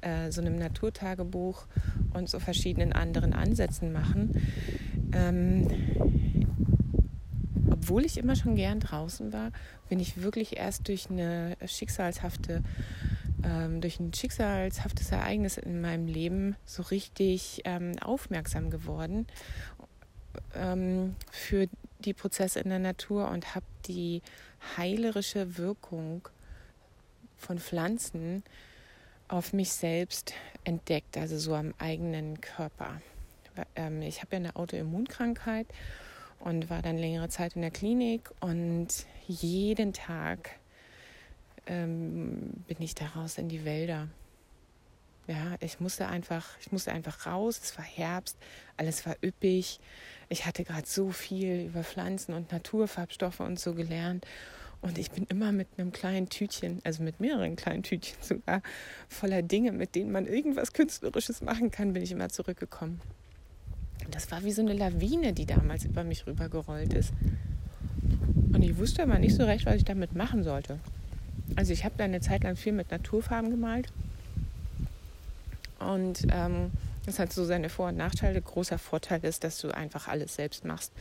äh, 0.01 0.31
so 0.31 0.41
einem 0.41 0.57
Naturtagebuch 0.57 1.67
und 2.15 2.29
so 2.29 2.41
verschiedenen 2.41 2.93
anderen 2.93 3.33
Ansätzen 3.33 3.93
machen. 3.93 4.43
Ähm, 5.13 5.69
obwohl 7.71 8.05
ich 8.05 8.19
immer 8.19 8.37
schon 8.37 8.55
gern 8.55 8.81
draußen 8.81 9.33
war, 9.33 9.51
bin 9.89 10.01
ich 10.01 10.21
wirklich 10.21 10.57
erst 10.57 10.89
durch 10.89 11.11
eine 11.11 11.57
schicksalshafte 11.65 12.63
ähm, 13.45 13.81
durch 13.81 14.01
ein 14.01 14.13
schicksalshaftes 14.13 15.13
Ereignis 15.13 15.59
in 15.59 15.81
meinem 15.81 16.07
Leben 16.07 16.57
so 16.65 16.83
richtig 16.83 17.63
ähm, 17.65 17.99
aufmerksam 18.01 18.71
geworden 18.71 19.27
ähm, 20.55 21.17
für 21.31 21.69
die 22.01 22.15
Prozesse 22.15 22.61
in 22.61 22.71
der 22.71 22.79
Natur 22.79 23.31
und 23.31 23.55
habe 23.55 23.67
die 23.87 24.23
heilerische 24.77 25.59
Wirkung 25.59 26.29
von 27.37 27.59
Pflanzen 27.59 28.43
auf 29.29 29.53
mich 29.53 29.73
selbst 29.73 30.35
entdeckt, 30.65 31.17
also 31.17 31.39
so 31.39 31.55
am 31.55 31.75
eigenen 31.79 32.41
Körper. 32.41 33.01
Ähm, 33.77 34.03
ich 34.03 34.21
habe 34.21 34.33
ja 34.33 34.39
eine 34.39 34.57
Autoimmunkrankheit 34.57 35.67
und 36.41 36.71
war 36.71 36.83
dann 36.83 36.99
längere 36.99 37.29
Zeit 37.29 37.57
in 37.57 37.63
der 37.63 37.71
Klinik 37.71 38.31
und 38.41 38.89
jeden 39.27 39.93
Tag 39.93 40.51
ähm, 41.69 42.53
bin 42.67 42.81
ich 42.81 42.95
daraus 42.95 43.39
in 43.39 43.49
die 43.49 43.65
Wälder. 43.65 44.09
Ja, 45.27 45.57
ich 45.61 45.79
musste 45.79 46.09
einfach, 46.09 46.47
ich 46.61 46.73
musste 46.73 46.91
einfach 46.91 47.27
raus. 47.27 47.61
Es 47.63 47.77
war 47.77 47.85
Herbst, 47.85 48.39
alles 48.79 49.05
war 49.05 49.15
üppig. 49.23 49.79
Ich 50.31 50.47
hatte 50.47 50.65
gerade 50.65 50.87
so 50.87 51.11
viel 51.11 51.67
über 51.67 51.85
Pflanzen 51.85 52.33
und 52.33 52.51
Naturfarbstoffe 52.51 53.41
und 53.41 53.61
so 53.61 53.75
gelernt. 53.75 54.27
Und 54.81 54.97
ich 54.97 55.11
bin 55.11 55.27
immer 55.29 55.53
mit 55.53 55.69
einem 55.77 55.93
kleinen 55.93 56.29
Tütchen, 56.29 56.81
also 56.85 57.03
mit 57.03 57.21
mehreren 57.21 57.57
kleinen 57.57 57.83
Tütchen 57.83 58.17
sogar, 58.23 58.63
voller 59.09 59.43
Dinge, 59.43 59.73
mit 59.73 59.95
denen 59.95 60.13
man 60.13 60.27
irgendwas 60.27 60.73
Künstlerisches 60.73 61.43
machen 61.43 61.71
kann, 61.71 61.93
bin 61.93 62.03
ich 62.03 62.13
immer 62.13 62.29
zurückgekommen. 62.29 63.01
Und 64.05 64.15
das 64.15 64.31
war 64.31 64.45
wie 64.45 64.53
so 64.53 64.63
eine 64.63 64.73
Lawine, 64.73 65.33
die 65.33 65.47
damals 65.47 65.85
über 65.85 66.05
mich 66.05 66.27
rübergerollt 66.27 66.95
ist. 66.95 67.13
Und 68.55 68.63
ich 68.63 68.79
wusste 68.79 69.03
aber 69.03 69.19
nicht 69.19 69.35
so 69.35 69.45
recht, 69.45 69.67
was 69.67 69.75
ich 69.75 69.85
damit 69.85 70.15
machen 70.15 70.45
sollte. 70.45 70.79
Also 71.59 71.73
ich 71.73 71.85
habe 71.85 71.97
da 71.99 72.05
eine 72.05 72.21
Zeit 72.21 72.45
lang 72.45 72.55
viel 72.55 72.73
mit 72.73 72.93
Naturfarben 72.93 73.51
gemalt. 73.51 73.89
Und 75.81 76.25
ähm, 76.31 76.71
das 77.05 77.19
hat 77.19 77.33
so 77.33 77.45
seine 77.45 77.69
Vor- 77.69 77.89
und 77.89 77.97
Nachteile. 77.97 78.41
Großer 78.41 78.79
Vorteil 78.79 79.25
ist, 79.25 79.43
dass 79.43 79.59
du 79.59 79.75
einfach 79.75 80.07
alles 80.07 80.37
selbst 80.37 80.65
machst 80.65 80.93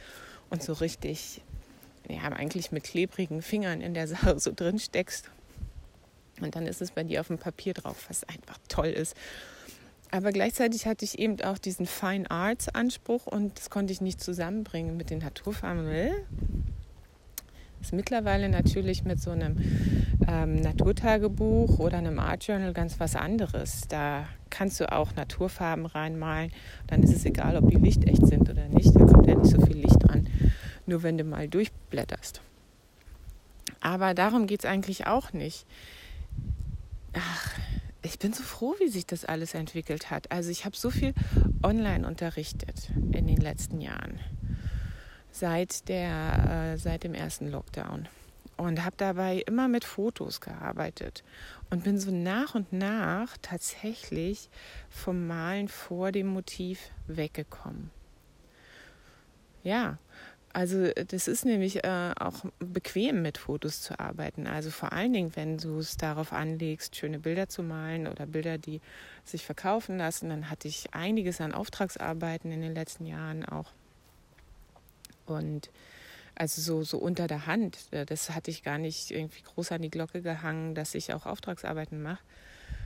und 0.50 0.63
so 0.63 0.74
richtig, 0.74 1.41
ja, 2.10 2.24
eigentlich 2.24 2.72
mit 2.72 2.86
klebrigen 2.86 3.43
Fingern 3.43 3.82
in 3.82 3.93
der 3.93 4.08
Sache 4.08 4.39
so 4.39 4.52
drin 4.52 4.80
steckst. 4.80 5.30
Und 6.41 6.56
dann 6.56 6.65
ist 6.65 6.82
es 6.82 6.89
bei 6.89 7.04
dir 7.04 7.22
auf 7.22 7.28
dem 7.28 7.38
Papier 7.38 7.76
drauf, 7.76 8.06
was 8.08 8.24
einfach 8.24 8.58
toll 8.67 8.88
ist. 8.88 9.15
Aber 10.10 10.32
gleichzeitig 10.32 10.88
hatte 10.88 11.06
ich 11.06 11.20
eben 11.20 11.39
auch 11.41 11.60
diesen 11.60 11.86
Fine 11.86 12.32
Arts 12.32 12.67
Anspruch 12.70 13.28
und 13.28 13.60
das 13.60 13.70
konnte 13.70 13.93
ich 13.93 14.02
nicht 14.02 14.24
zusammenbringen 14.24 14.98
mit 14.98 15.12
den 15.12 15.20
Naturfarben 15.20 15.86
ist 17.82 17.94
mittlerweile 17.94 18.50
natürlich 18.50 19.04
mit 19.04 19.22
so 19.22 19.32
einem 19.32 19.58
ähm, 20.28 20.56
Naturtagebuch 20.62 21.80
oder 21.80 21.98
einem 21.98 22.20
Art 22.20 22.46
Journal 22.46 22.74
ganz 22.74 23.00
was 23.00 23.16
anderes. 23.16 23.88
Da 23.88 24.28
kannst 24.50 24.80
du 24.80 24.92
auch 24.92 25.16
Naturfarben 25.16 25.86
reinmalen. 25.86 26.52
Dann 26.88 27.04
ist 27.04 27.13
es 27.13 27.26
egal, 27.26 27.56
ob 27.58 27.70
die 27.70 27.78
lichtecht 27.78 28.26
sind 28.26 28.50
oder 28.50 28.68
nicht. 28.68 28.96
Da 28.96 29.06
kommt 29.06 29.28
ja 29.28 29.36
nicht 29.36 29.52
so 29.52 29.62
viel 29.66 29.78
Licht 29.78 29.98
dran. 30.00 30.28
Nur 30.86 31.04
wenn 31.04 31.18
du 31.18 31.24
mal 31.24 31.48
durchblätterst. 31.48 32.42
Aber 33.80 34.13
darum 34.13 34.48
geht 34.48 34.62
es 34.62 34.66
eigentlich 34.66 35.08
auch 35.08 35.34
nicht. 35.34 35.66
Ach, 37.13 37.52
ich 38.02 38.20
bin 38.20 38.34
so 38.34 38.44
froh, 38.44 38.76
wie 38.80 38.90
sich 38.90 39.06
das 39.06 39.26
alles 39.26 39.54
entwickelt 39.54 40.12
hat. 40.12 40.32
Also 40.32 40.50
ich 40.50 40.66
habe 40.66 40.76
so 40.76 40.90
viel 40.90 41.13
online 41.63 42.08
unterrichtet 42.08 42.90
in 43.12 43.28
den 43.28 43.38
letzten 43.38 43.82
Jahren 43.82 44.20
seit, 45.39 45.88
der, 45.89 46.73
äh, 46.73 46.78
seit 46.78 47.04
dem 47.04 47.13
ersten 47.13 47.52
Lockdown 47.52 48.08
und 48.58 48.84
habe 48.84 48.95
dabei 48.97 49.43
immer 49.45 49.67
mit 49.67 49.86
Fotos 49.86 50.41
gearbeitet 50.41 51.23
und 51.69 51.84
bin 51.84 52.00
so 52.00 52.12
nach 52.12 52.56
und 52.56 52.73
nach 52.73 53.38
tatsächlich 53.41 54.50
vom 54.89 55.28
Malen 55.28 55.67
vor 55.67 56.12
dem 56.12 56.28
Motiv 56.28 56.89
weggekommen. 57.08 57.91
Ja, 59.63 60.00
also 60.54 60.89
das 60.91 61.28
ist 61.28 61.45
nämlich 61.45 61.84
äh, 61.84 62.13
auch 62.19 62.45
bequem 62.58 63.21
mit 63.21 63.38
Fotos 63.38 63.82
zu 63.82 64.00
arbeiten. 64.00 64.47
Also 64.47 64.71
vor 64.71 64.91
allen 64.91 65.13
Dingen, 65.13 65.36
wenn 65.36 65.58
du 65.58 65.78
es 65.78 65.97
darauf 65.97 66.34
anlegst, 66.34 66.95
schöne 66.95 67.19
Bilder 67.19 67.47
zu 67.47 67.62
malen 67.62 68.08
oder 68.08 68.26
Bilder, 68.26 68.58
die 68.58 68.82
sich 69.23 69.45
verkaufen 69.45 69.97
lassen, 70.00 70.30
dann 70.30 70.50
hatte 70.50 70.67
ich 70.67 70.93
einiges 70.95 71.41
an 71.41 71.54
Auftragsarbeiten 71.54 72.52
in 72.52 72.62
den 72.62 72.73
letzten 72.73 73.06
Jahren 73.06 73.45
auch 73.45 73.71
und 75.30 75.70
also 76.36 76.62
so, 76.62 76.84
so 76.84 76.98
unter 77.00 77.28
der 77.28 77.48
Hand, 77.48 77.78
äh, 77.92 78.06
das 78.06 78.30
hatte 78.30 78.52
ich 78.52 78.63
gar 78.63 78.78
nicht 78.78 79.12
irgendwie 79.12 79.42
groß 79.42 79.72
an 79.72 79.82
die 79.82 79.90
Glocke 79.90 80.22
gehangen, 80.22 80.76
dass 80.76 80.94
ich 80.94 81.13
auch 81.13 81.26
Auftragsarbeiten 81.26 82.02
mache. 82.02 82.24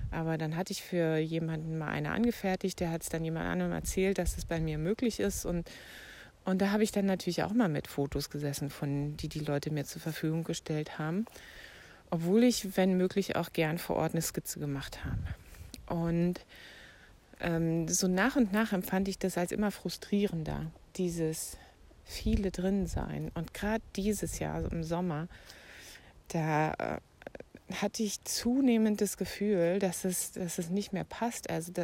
Aber 0.09 0.37
dann 0.37 0.55
hatte 0.55 0.73
ich 0.73 0.83
für 0.83 1.17
jemanden 1.17 1.77
mal 1.77 1.87
eine 1.87 2.11
angefertigt, 2.11 2.79
der 2.79 2.91
hat 2.91 3.03
es 3.03 3.09
dann 3.09 3.23
jemand 3.23 3.47
anderem 3.47 3.71
erzählt, 3.71 4.17
dass 4.17 4.37
es 4.37 4.45
bei 4.45 4.59
mir 4.59 4.77
möglich 4.77 5.19
ist. 5.19 5.45
Und, 5.45 5.69
und 6.43 6.61
da 6.61 6.71
habe 6.71 6.83
ich 6.83 6.91
dann 6.91 7.05
natürlich 7.05 7.43
auch 7.43 7.53
mal 7.53 7.69
mit 7.69 7.87
Fotos 7.87 8.29
gesessen, 8.29 8.69
von 8.69 9.15
die 9.17 9.29
die 9.29 9.39
Leute 9.39 9.71
mir 9.71 9.85
zur 9.85 10.01
Verfügung 10.01 10.43
gestellt 10.43 10.99
haben. 10.99 11.25
Obwohl 12.09 12.43
ich, 12.43 12.75
wenn 12.75 12.97
möglich, 12.97 13.37
auch 13.37 13.53
gern 13.53 13.77
vor 13.77 13.95
Ort 13.95 14.13
eine 14.13 14.21
Skizze 14.21 14.59
gemacht 14.59 14.99
habe. 15.05 15.21
Und 15.87 16.41
ähm, 17.39 17.87
so 17.87 18.07
nach 18.07 18.35
und 18.35 18.51
nach 18.51 18.73
empfand 18.73 19.07
ich 19.07 19.17
das 19.17 19.37
als 19.37 19.53
immer 19.53 19.71
frustrierender, 19.71 20.71
dieses 20.97 21.57
viele 22.03 22.51
drin 22.51 22.87
sein. 22.87 23.31
Und 23.33 23.53
gerade 23.53 23.83
dieses 23.95 24.39
Jahr, 24.39 24.55
also 24.55 24.69
im 24.69 24.83
Sommer, 24.83 25.27
da 26.29 26.73
äh, 26.73 26.97
hatte 27.73 28.03
ich 28.03 28.23
zunehmend 28.23 29.01
das 29.01 29.17
Gefühl, 29.17 29.79
dass 29.79 30.05
es, 30.05 30.33
dass 30.33 30.57
es 30.57 30.69
nicht 30.69 30.93
mehr 30.93 31.03
passt. 31.03 31.49
Also 31.49 31.71
da, 31.71 31.83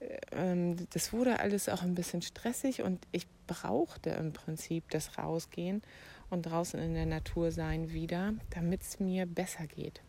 äh, 0.00 0.74
das 0.90 1.12
wurde 1.12 1.40
alles 1.40 1.68
auch 1.68 1.82
ein 1.82 1.94
bisschen 1.94 2.22
stressig 2.22 2.82
und 2.82 3.06
ich 3.12 3.26
brauchte 3.46 4.10
im 4.10 4.32
Prinzip 4.32 4.88
das 4.90 5.18
Rausgehen 5.18 5.82
und 6.30 6.42
draußen 6.42 6.80
in 6.80 6.94
der 6.94 7.06
Natur 7.06 7.50
sein 7.50 7.92
wieder, 7.92 8.34
damit 8.50 8.82
es 8.82 9.00
mir 9.00 9.26
besser 9.26 9.66
geht. 9.66 10.00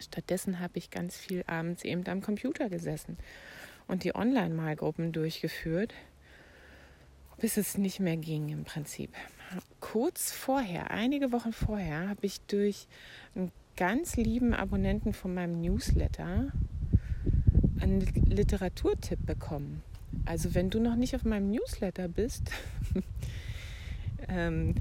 Stattdessen 0.00 0.60
habe 0.60 0.78
ich 0.78 0.90
ganz 0.90 1.16
viel 1.16 1.44
abends 1.46 1.84
eben 1.84 2.06
am 2.06 2.22
Computer 2.22 2.68
gesessen 2.68 3.18
und 3.88 4.04
die 4.04 4.14
Online-Malgruppen 4.14 5.12
durchgeführt 5.12 5.92
bis 7.42 7.56
es 7.56 7.76
nicht 7.76 7.98
mehr 7.98 8.16
ging 8.16 8.50
im 8.50 8.62
Prinzip. 8.62 9.10
Kurz 9.80 10.30
vorher, 10.30 10.92
einige 10.92 11.32
Wochen 11.32 11.52
vorher, 11.52 12.08
habe 12.08 12.24
ich 12.24 12.40
durch 12.42 12.86
einen 13.34 13.50
ganz 13.76 14.14
lieben 14.16 14.54
Abonnenten 14.54 15.12
von 15.12 15.34
meinem 15.34 15.60
Newsletter 15.60 16.52
einen 17.80 18.00
Literaturtipp 18.26 19.26
bekommen. 19.26 19.82
Also 20.24 20.54
wenn 20.54 20.70
du 20.70 20.78
noch 20.78 20.94
nicht 20.94 21.16
auf 21.16 21.24
meinem 21.24 21.50
Newsletter 21.50 22.06
bist, 22.06 22.44
ähm, 24.28 24.76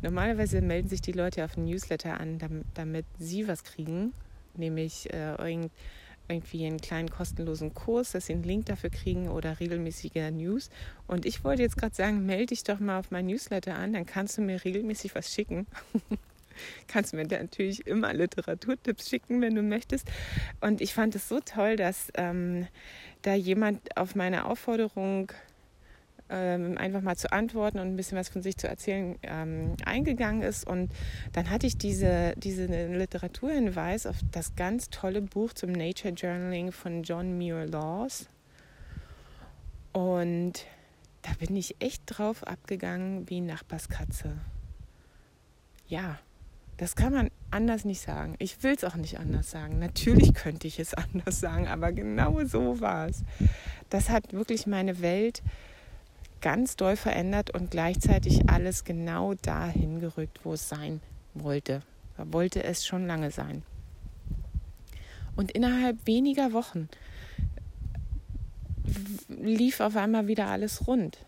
normalerweise 0.00 0.62
melden 0.62 0.88
sich 0.88 1.02
die 1.02 1.12
Leute 1.12 1.44
auf 1.44 1.56
den 1.56 1.66
Newsletter 1.66 2.18
an, 2.18 2.38
damit, 2.38 2.64
damit 2.72 3.04
sie 3.18 3.46
was 3.48 3.64
kriegen, 3.64 4.14
nämlich 4.56 5.12
äh, 5.12 5.32
irgendein 5.32 5.70
irgendwie 6.28 6.66
einen 6.66 6.80
kleinen 6.80 7.10
kostenlosen 7.10 7.74
Kurs, 7.74 8.12
dass 8.12 8.26
sie 8.26 8.32
einen 8.32 8.42
Link 8.42 8.66
dafür 8.66 8.90
kriegen 8.90 9.28
oder 9.28 9.60
regelmäßige 9.60 10.30
News. 10.32 10.70
Und 11.06 11.26
ich 11.26 11.44
wollte 11.44 11.62
jetzt 11.62 11.76
gerade 11.76 11.94
sagen, 11.94 12.24
melde 12.26 12.46
dich 12.46 12.64
doch 12.64 12.80
mal 12.80 12.98
auf 12.98 13.10
mein 13.10 13.26
Newsletter 13.26 13.76
an, 13.76 13.92
dann 13.92 14.06
kannst 14.06 14.38
du 14.38 14.42
mir 14.42 14.64
regelmäßig 14.64 15.14
was 15.14 15.32
schicken. 15.32 15.66
kannst 16.88 17.12
du 17.12 17.16
mir 17.16 17.26
natürlich 17.26 17.86
immer 17.86 18.12
Literaturtipps 18.12 19.08
schicken, 19.08 19.40
wenn 19.40 19.54
du 19.54 19.62
möchtest. 19.62 20.10
Und 20.60 20.80
ich 20.80 20.94
fand 20.94 21.14
es 21.14 21.28
so 21.28 21.40
toll, 21.40 21.76
dass 21.76 22.08
ähm, 22.14 22.66
da 23.22 23.34
jemand 23.34 23.96
auf 23.96 24.14
meine 24.14 24.46
Aufforderung 24.46 25.32
ähm, 26.32 26.78
einfach 26.78 27.02
mal 27.02 27.16
zu 27.16 27.30
antworten 27.30 27.78
und 27.78 27.88
ein 27.88 27.96
bisschen 27.96 28.18
was 28.18 28.28
von 28.28 28.42
sich 28.42 28.56
zu 28.56 28.66
erzählen 28.66 29.16
ähm, 29.22 29.76
eingegangen 29.84 30.42
ist. 30.42 30.66
Und 30.66 30.90
dann 31.32 31.50
hatte 31.50 31.66
ich 31.66 31.76
diese, 31.76 32.34
diese 32.36 32.66
Literaturhinweis 32.66 34.06
auf 34.06 34.16
das 34.32 34.56
ganz 34.56 34.90
tolle 34.90 35.20
Buch 35.20 35.52
zum 35.52 35.72
Nature 35.72 36.14
Journaling 36.14 36.72
von 36.72 37.02
John 37.02 37.36
Muir 37.36 37.66
Laws. 37.66 38.28
Und 39.92 40.64
da 41.20 41.32
bin 41.38 41.54
ich 41.54 41.76
echt 41.80 42.02
drauf 42.06 42.46
abgegangen 42.46 43.28
wie 43.28 43.40
Nachbarskatze. 43.40 44.38
Ja, 45.86 46.18
das 46.78 46.96
kann 46.96 47.12
man 47.12 47.30
anders 47.50 47.84
nicht 47.84 48.00
sagen. 48.00 48.34
Ich 48.38 48.62
will 48.62 48.74
es 48.74 48.82
auch 48.82 48.96
nicht 48.96 49.18
anders 49.20 49.50
sagen. 49.50 49.78
Natürlich 49.78 50.34
könnte 50.34 50.66
ich 50.66 50.80
es 50.80 50.94
anders 51.14 51.38
sagen, 51.38 51.68
aber 51.68 51.92
genau 51.92 52.44
so 52.44 52.80
war 52.80 53.08
es. 53.08 53.22
Das 53.90 54.08
hat 54.08 54.32
wirklich 54.32 54.66
meine 54.66 55.00
Welt 55.00 55.42
ganz 56.42 56.76
doll 56.76 56.96
verändert 56.96 57.50
und 57.50 57.70
gleichzeitig 57.70 58.50
alles 58.50 58.84
genau 58.84 59.34
dahin 59.34 60.00
gerückt, 60.00 60.40
wo 60.44 60.52
es 60.52 60.68
sein 60.68 61.00
wollte. 61.34 61.82
Da 62.16 62.30
wollte 62.32 62.62
es 62.62 62.84
schon 62.84 63.06
lange 63.06 63.30
sein. 63.30 63.62
Und 65.34 65.50
innerhalb 65.52 66.06
weniger 66.06 66.52
Wochen 66.52 66.88
lief 69.28 69.80
auf 69.80 69.96
einmal 69.96 70.26
wieder 70.26 70.48
alles 70.48 70.86
rund. 70.86 71.18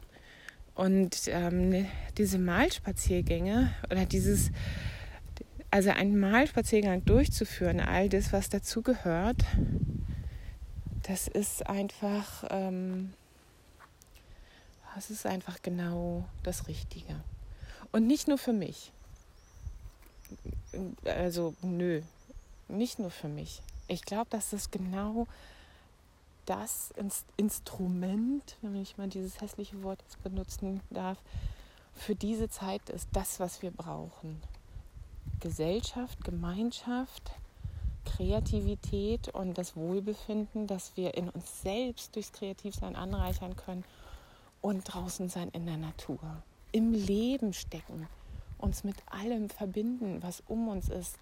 Und 0.74 1.28
ähm, 1.28 1.86
diese 2.18 2.38
Malspaziergänge 2.38 3.72
oder 3.90 4.04
dieses, 4.06 4.50
also 5.70 5.90
einen 5.90 6.18
Malspaziergang 6.18 7.04
durchzuführen, 7.04 7.80
all 7.80 8.08
das, 8.08 8.32
was 8.32 8.48
dazu 8.48 8.82
gehört, 8.82 9.44
das 11.04 11.28
ist 11.28 11.66
einfach, 11.66 12.44
ähm, 12.50 13.12
das 14.94 15.10
ist 15.10 15.26
einfach 15.26 15.60
genau 15.62 16.24
das 16.42 16.68
Richtige. 16.68 17.20
Und 17.92 18.06
nicht 18.06 18.28
nur 18.28 18.38
für 18.38 18.52
mich. 18.52 18.92
Also, 21.04 21.54
nö, 21.62 22.02
nicht 22.68 22.98
nur 22.98 23.10
für 23.10 23.28
mich. 23.28 23.62
Ich 23.88 24.02
glaube, 24.02 24.30
dass 24.30 24.50
das 24.50 24.70
genau 24.70 25.26
das 26.46 26.92
Instrument, 27.36 28.56
wenn 28.62 28.76
ich 28.76 28.98
mal 28.98 29.08
dieses 29.08 29.40
hässliche 29.40 29.82
Wort 29.82 30.02
benutzen 30.22 30.80
darf, 30.90 31.18
für 31.94 32.14
diese 32.14 32.48
Zeit 32.48 32.88
ist 32.90 33.08
das, 33.12 33.40
was 33.40 33.62
wir 33.62 33.70
brauchen. 33.70 34.42
Gesellschaft, 35.40 36.22
Gemeinschaft, 36.24 37.32
Kreativität 38.04 39.28
und 39.28 39.56
das 39.56 39.76
Wohlbefinden, 39.76 40.66
dass 40.66 40.96
wir 40.96 41.14
in 41.14 41.28
uns 41.30 41.62
selbst 41.62 42.14
durchs 42.14 42.32
Kreativsein 42.32 42.96
anreichern 42.96 43.56
können 43.56 43.84
und 44.64 44.84
draußen 44.84 45.28
sein 45.28 45.50
in 45.50 45.66
der 45.66 45.76
Natur. 45.76 46.18
Im 46.72 46.94
Leben 46.94 47.52
stecken, 47.52 48.08
uns 48.56 48.82
mit 48.82 48.96
allem 49.10 49.50
verbinden, 49.50 50.22
was 50.22 50.42
um 50.48 50.68
uns 50.68 50.88
ist, 50.88 51.18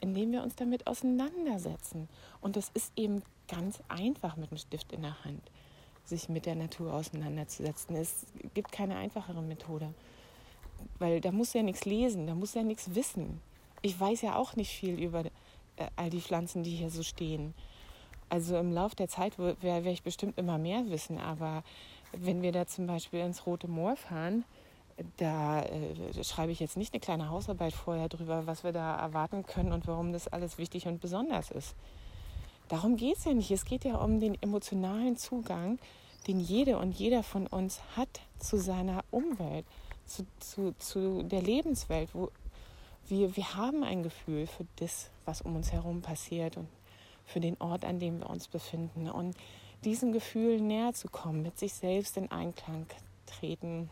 indem 0.00 0.30
wir 0.30 0.44
uns 0.44 0.54
damit 0.54 0.86
auseinandersetzen. 0.86 2.08
Und 2.40 2.54
das 2.54 2.70
ist 2.74 2.92
eben 2.94 3.24
ganz 3.48 3.82
einfach 3.88 4.36
mit 4.36 4.52
einem 4.52 4.58
Stift 4.58 4.92
in 4.92 5.02
der 5.02 5.24
Hand, 5.24 5.42
sich 6.04 6.28
mit 6.28 6.46
der 6.46 6.54
Natur 6.54 6.94
auseinanderzusetzen. 6.94 7.96
Es 7.96 8.24
gibt 8.54 8.70
keine 8.70 8.94
einfachere 8.94 9.42
Methode, 9.42 9.92
weil 11.00 11.20
da 11.20 11.32
muss 11.32 11.54
ja 11.54 11.64
nichts 11.64 11.86
lesen, 11.86 12.28
da 12.28 12.36
muss 12.36 12.54
ja 12.54 12.62
nichts 12.62 12.94
wissen. 12.94 13.40
Ich 13.82 13.98
weiß 13.98 14.22
ja 14.22 14.36
auch 14.36 14.54
nicht 14.54 14.70
viel 14.70 14.96
über 15.02 15.24
äh, 15.24 15.88
all 15.96 16.10
die 16.10 16.20
Pflanzen, 16.20 16.62
die 16.62 16.76
hier 16.76 16.90
so 16.90 17.02
stehen. 17.02 17.52
Also 18.28 18.56
im 18.58 18.72
Laufe 18.72 18.94
der 18.94 19.08
Zeit 19.08 19.38
werde 19.38 19.90
ich 19.90 20.04
bestimmt 20.04 20.38
immer 20.38 20.58
mehr 20.58 20.88
wissen, 20.88 21.18
aber 21.18 21.64
wenn 22.20 22.42
wir 22.42 22.52
da 22.52 22.66
zum 22.66 22.86
Beispiel 22.86 23.20
ins 23.20 23.46
Rote 23.46 23.68
Moor 23.68 23.96
fahren, 23.96 24.44
da 25.18 25.62
äh, 25.62 26.24
schreibe 26.24 26.52
ich 26.52 26.60
jetzt 26.60 26.76
nicht 26.76 26.94
eine 26.94 27.00
kleine 27.00 27.28
Hausarbeit 27.28 27.74
vorher 27.74 28.08
drüber, 28.08 28.46
was 28.46 28.64
wir 28.64 28.72
da 28.72 28.96
erwarten 28.96 29.44
können 29.44 29.72
und 29.72 29.86
warum 29.86 30.12
das 30.12 30.28
alles 30.28 30.58
wichtig 30.58 30.86
und 30.86 31.00
besonders 31.00 31.50
ist. 31.50 31.74
Darum 32.68 32.96
geht 32.96 33.18
es 33.18 33.24
ja 33.24 33.34
nicht. 33.34 33.50
Es 33.50 33.64
geht 33.64 33.84
ja 33.84 33.96
um 33.96 34.20
den 34.20 34.40
emotionalen 34.42 35.16
Zugang, 35.16 35.78
den 36.26 36.40
jede 36.40 36.78
und 36.78 36.98
jeder 36.98 37.22
von 37.22 37.46
uns 37.46 37.80
hat 37.96 38.20
zu 38.38 38.56
seiner 38.56 39.04
Umwelt, 39.10 39.64
zu, 40.06 40.26
zu, 40.40 40.74
zu 40.78 41.22
der 41.22 41.42
Lebenswelt. 41.42 42.14
Wo 42.14 42.30
wir, 43.06 43.36
wir 43.36 43.54
haben 43.54 43.84
ein 43.84 44.02
Gefühl 44.02 44.46
für 44.46 44.66
das, 44.76 45.10
was 45.24 45.42
um 45.42 45.54
uns 45.54 45.72
herum 45.72 46.02
passiert 46.02 46.56
und 46.56 46.68
für 47.24 47.40
den 47.40 47.60
Ort, 47.60 47.84
an 47.84 48.00
dem 48.00 48.20
wir 48.20 48.30
uns 48.30 48.48
befinden. 48.48 49.08
Und 49.10 49.36
diesem 49.86 50.12
Gefühl 50.12 50.60
näher 50.60 50.92
zu 50.92 51.08
kommen, 51.08 51.42
mit 51.42 51.58
sich 51.58 51.72
selbst 51.72 52.16
in 52.16 52.30
Einklang 52.32 52.86
treten, 53.24 53.88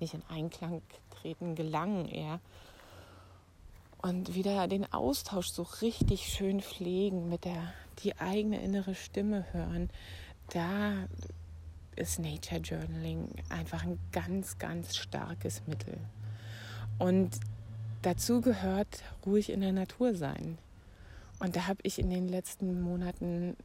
nicht 0.00 0.14
in 0.14 0.22
Einklang 0.28 0.82
treten, 1.10 1.54
gelangen 1.54 2.06
eher. 2.06 2.40
Und 4.02 4.34
wieder 4.34 4.66
den 4.66 4.92
Austausch 4.92 5.48
so 5.48 5.62
richtig 5.80 6.26
schön 6.26 6.60
pflegen, 6.60 7.28
mit 7.28 7.44
der 7.44 7.72
die 8.02 8.18
eigene 8.18 8.60
innere 8.60 8.94
Stimme 8.94 9.46
hören. 9.52 9.90
Da 10.48 11.06
ist 11.96 12.18
Nature 12.18 12.60
Journaling 12.60 13.28
einfach 13.48 13.84
ein 13.84 13.98
ganz, 14.10 14.58
ganz 14.58 14.96
starkes 14.96 15.62
Mittel. 15.66 15.98
Und 16.98 17.38
dazu 18.02 18.40
gehört 18.40 19.02
ruhig 19.24 19.50
in 19.50 19.60
der 19.60 19.72
Natur 19.72 20.14
sein. 20.14 20.58
Und 21.38 21.56
da 21.56 21.66
habe 21.66 21.80
ich 21.84 21.98
in 21.98 22.10
den 22.10 22.28
letzten 22.28 22.80
Monaten 22.80 23.56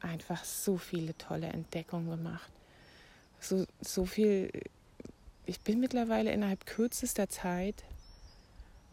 einfach 0.00 0.44
so 0.44 0.76
viele 0.76 1.16
tolle 1.18 1.48
Entdeckungen 1.48 2.10
gemacht. 2.10 2.50
So, 3.40 3.66
so 3.80 4.04
viel 4.04 4.50
ich 5.48 5.60
bin 5.60 5.80
mittlerweile 5.80 6.30
innerhalb 6.30 6.66
kürzester 6.66 7.30
Zeit 7.30 7.82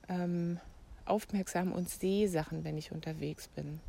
ähm, 0.07 0.57
aufmerksam 1.03 1.73
und 1.73 1.89
sehe 1.89 2.29
Sachen, 2.29 2.63
wenn 2.63 2.77
ich 2.77 2.93
unterwegs 2.93 3.49
bin. 3.49 3.81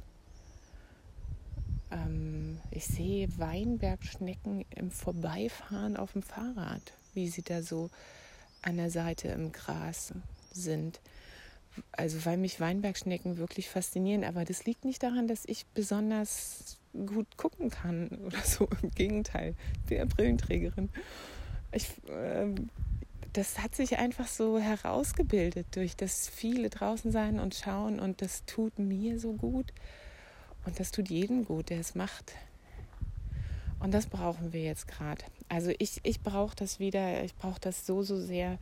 Ähm, 1.93 2.59
ich 2.73 2.85
sehe 2.85 3.29
Weinbergschnecken 3.39 4.65
im 4.75 4.91
Vorbeifahren 4.91 5.97
auf 5.97 6.15
dem 6.15 6.23
Fahrrad, 6.23 6.83
wie 7.15 7.29
sie 7.29 7.43
da 7.43 7.63
so 7.63 7.89
an 8.63 8.79
der 8.79 8.91
Seite 8.91 9.29
im 9.29 9.53
Gras 9.53 10.13
sind. 10.51 10.99
Also 11.93 12.25
weil 12.25 12.37
mich 12.37 12.59
Weinbergschnecken 12.59 13.37
wirklich 13.37 13.69
faszinieren, 13.69 14.25
aber 14.25 14.45
das 14.45 14.65
liegt 14.65 14.85
nicht 14.85 15.05
daran, 15.05 15.29
dass 15.29 15.45
ich 15.45 15.67
besonders 15.67 16.79
gut 17.05 17.37
gucken 17.37 17.71
kann 17.71 18.09
oder 18.27 18.41
so. 18.41 18.69
Im 18.83 18.91
Gegenteil, 18.91 19.55
ja 19.91 20.05
Brillenträgerin 20.05 20.91
ich, 21.77 21.89
äh, 22.09 22.55
das 23.33 23.59
hat 23.59 23.75
sich 23.75 23.99
einfach 23.99 24.27
so 24.27 24.59
herausgebildet 24.59 25.67
durch 25.73 25.97
das 25.97 26.29
viele 26.29 26.71
draußen 26.71 27.13
sein 27.13 27.39
und 27.39 27.55
schauen 27.55 28.01
und 28.01 28.23
das 28.23 28.45
tut 28.47 28.79
mir 28.79 29.21
so 29.21 29.35
gut 29.35 29.73
und 30.65 30.81
das 30.81 30.91
tut 30.91 31.11
jedem 31.11 31.45
gut, 31.45 31.71
der 31.71 31.81
es 31.81 31.95
macht. 31.95 32.33
Und 33.79 33.93
das 33.93 34.07
brauchen 34.07 34.55
wir 34.55 34.63
jetzt 34.63 34.89
gerade. 34.89 35.23
Also 35.51 35.71
ich, 35.79 36.01
ich 36.03 36.23
brauche 36.23 36.57
das 36.57 36.81
wieder, 36.81 37.23
ich 37.23 37.35
brauche 37.35 37.61
das 37.61 37.87
so, 37.87 38.03
so 38.03 38.19
sehr. 38.19 38.59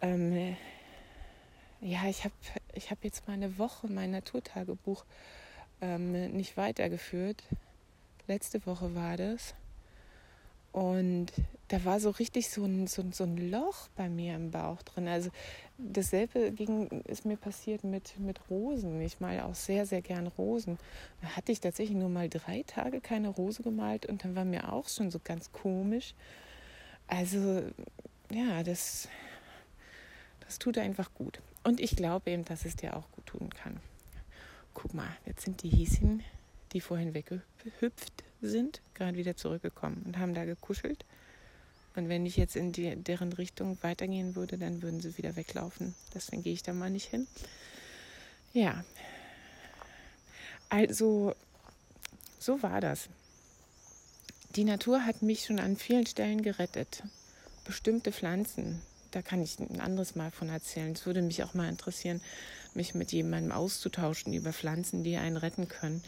Ähm, 0.00 0.56
ja, 1.80 2.06
ich 2.08 2.24
habe 2.24 2.34
ich 2.74 2.90
hab 2.90 3.04
jetzt 3.04 3.28
mal 3.28 3.34
eine 3.34 3.56
Woche 3.56 3.86
mein 3.86 4.10
Naturtagebuch 4.10 5.04
ähm, 5.80 6.32
nicht 6.32 6.56
weitergeführt. 6.56 7.42
Letzte 8.26 8.64
Woche 8.66 8.94
war 8.94 9.16
das. 9.16 9.54
Und 10.72 11.32
da 11.68 11.84
war 11.84 11.98
so 11.98 12.10
richtig 12.10 12.48
so 12.48 12.64
ein, 12.64 12.86
so, 12.86 13.04
so 13.10 13.24
ein 13.24 13.50
Loch 13.50 13.88
bei 13.96 14.08
mir 14.08 14.36
im 14.36 14.50
Bauch 14.50 14.82
drin. 14.82 15.08
Also 15.08 15.30
dasselbe 15.78 16.52
ging, 16.52 16.88
ist 17.04 17.24
mir 17.24 17.36
passiert 17.36 17.82
mit, 17.82 18.18
mit 18.20 18.38
Rosen. 18.50 19.00
Ich 19.00 19.18
male 19.18 19.44
auch 19.44 19.54
sehr, 19.54 19.84
sehr 19.86 20.00
gern 20.00 20.28
Rosen. 20.28 20.78
Da 21.22 21.28
hatte 21.36 21.50
ich 21.50 21.60
tatsächlich 21.60 21.96
nur 21.96 22.08
mal 22.08 22.28
drei 22.28 22.62
Tage 22.64 23.00
keine 23.00 23.28
Rose 23.28 23.62
gemalt 23.62 24.06
und 24.06 24.24
dann 24.24 24.36
war 24.36 24.44
mir 24.44 24.72
auch 24.72 24.88
schon 24.88 25.10
so 25.10 25.18
ganz 25.22 25.50
komisch. 25.50 26.14
Also 27.08 27.62
ja, 28.30 28.62
das, 28.62 29.08
das 30.40 30.60
tut 30.60 30.78
einfach 30.78 31.12
gut. 31.14 31.40
Und 31.64 31.80
ich 31.80 31.96
glaube 31.96 32.30
eben, 32.30 32.44
dass 32.44 32.64
es 32.64 32.76
dir 32.76 32.96
auch 32.96 33.10
gut 33.10 33.26
tun 33.26 33.50
kann. 33.50 33.80
Guck 34.74 34.94
mal, 34.94 35.08
jetzt 35.26 35.44
sind 35.44 35.62
die 35.62 35.70
Häschen, 35.70 36.22
die 36.72 36.80
vorhin 36.80 37.14
weggehüpft 37.14 38.24
sind, 38.40 38.80
gerade 38.94 39.16
wieder 39.16 39.36
zurückgekommen 39.36 40.02
und 40.06 40.18
haben 40.18 40.34
da 40.34 40.44
gekuschelt. 40.44 41.04
Und 41.96 42.08
wenn 42.08 42.24
ich 42.24 42.36
jetzt 42.36 42.56
in 42.56 42.72
die, 42.72 42.94
deren 42.96 43.32
Richtung 43.32 43.76
weitergehen 43.82 44.36
würde, 44.36 44.58
dann 44.58 44.80
würden 44.80 45.00
sie 45.00 45.18
wieder 45.18 45.36
weglaufen. 45.36 45.94
Deswegen 46.14 46.42
gehe 46.42 46.52
ich 46.52 46.62
da 46.62 46.72
mal 46.72 46.90
nicht 46.90 47.10
hin. 47.10 47.26
Ja. 48.52 48.84
Also, 50.68 51.34
so 52.38 52.62
war 52.62 52.80
das. 52.80 53.08
Die 54.56 54.64
Natur 54.64 55.04
hat 55.04 55.22
mich 55.22 55.44
schon 55.44 55.58
an 55.58 55.76
vielen 55.76 56.06
Stellen 56.06 56.42
gerettet. 56.42 57.02
Bestimmte 57.64 58.12
Pflanzen, 58.12 58.82
da 59.10 59.22
kann 59.22 59.42
ich 59.42 59.58
ein 59.58 59.80
anderes 59.80 60.14
Mal 60.14 60.30
von 60.30 60.48
erzählen. 60.48 60.92
Es 60.92 61.06
würde 61.06 61.22
mich 61.22 61.42
auch 61.42 61.54
mal 61.54 61.68
interessieren, 61.68 62.20
mich 62.74 62.94
mit 62.94 63.12
jemandem 63.12 63.52
auszutauschen 63.52 64.32
über 64.32 64.52
Pflanzen, 64.52 65.02
die 65.02 65.16
einen 65.16 65.36
retten 65.36 65.68
können. 65.68 66.02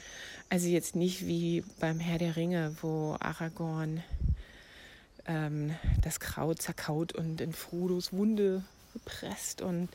Also 0.49 0.69
jetzt 0.69 0.97
nicht 0.97 1.27
wie 1.27 1.65
beim 1.81 1.99
Herr 1.99 2.19
der 2.19 2.37
Ringe, 2.37 2.77
wo 2.81 3.17
Aragorn 3.19 4.03
ähm, 5.27 5.75
das 6.03 6.21
Kraut 6.21 6.63
zerkaut 6.63 7.13
und 7.13 7.41
in 7.41 7.53
Frodos 7.53 8.13
Wunde 8.13 8.63
gepresst 8.93 9.63
und 9.63 9.89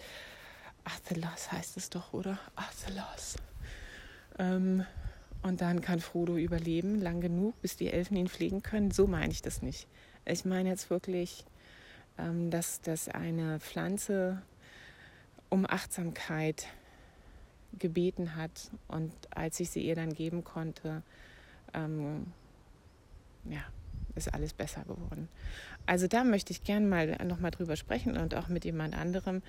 Athelas 0.83 1.51
heißt 1.51 1.77
es 1.77 1.89
doch, 1.89 2.13
oder? 2.13 2.39
Athelas. 2.55 3.35
Ähm, 4.39 4.85
und 5.43 5.61
dann 5.61 5.81
kann 5.81 5.99
Frodo 5.99 6.37
überleben, 6.37 7.01
lang 7.01 7.21
genug, 7.21 7.61
bis 7.61 7.77
die 7.77 7.91
Elfen 7.91 8.17
ihn 8.17 8.27
pflegen 8.27 8.63
können. 8.63 8.91
So 8.91 9.07
meine 9.07 9.31
ich 9.31 9.41
das 9.41 9.61
nicht. 9.61 9.87
Ich 10.25 10.45
meine 10.45 10.69
jetzt 10.69 10.89
wirklich, 10.89 11.45
dass, 12.17 12.81
dass 12.81 13.09
eine 13.09 13.59
Pflanze 13.59 14.41
um 15.49 15.65
Achtsamkeit 15.65 16.67
gebeten 17.77 18.35
hat 18.35 18.71
und 18.87 19.13
als 19.29 19.59
ich 19.59 19.69
sie 19.69 19.81
ihr 19.81 19.95
dann 19.95 20.13
geben 20.13 20.43
konnte, 20.43 21.03
ähm, 21.73 22.27
ja, 23.45 23.61
ist 24.15 24.33
alles 24.33 24.53
besser 24.53 24.83
geworden. 24.83 25.29
Also 25.85 26.07
da 26.07 26.23
möchte 26.23 26.51
ich 26.51 26.63
gerne 26.63 26.85
mal 26.85 27.17
nochmal 27.25 27.51
drüber 27.51 27.75
sprechen 27.75 28.17
und 28.17 28.35
auch 28.35 28.47
mit 28.47 28.65
jemand 28.65 28.95
anderem. 28.95 29.41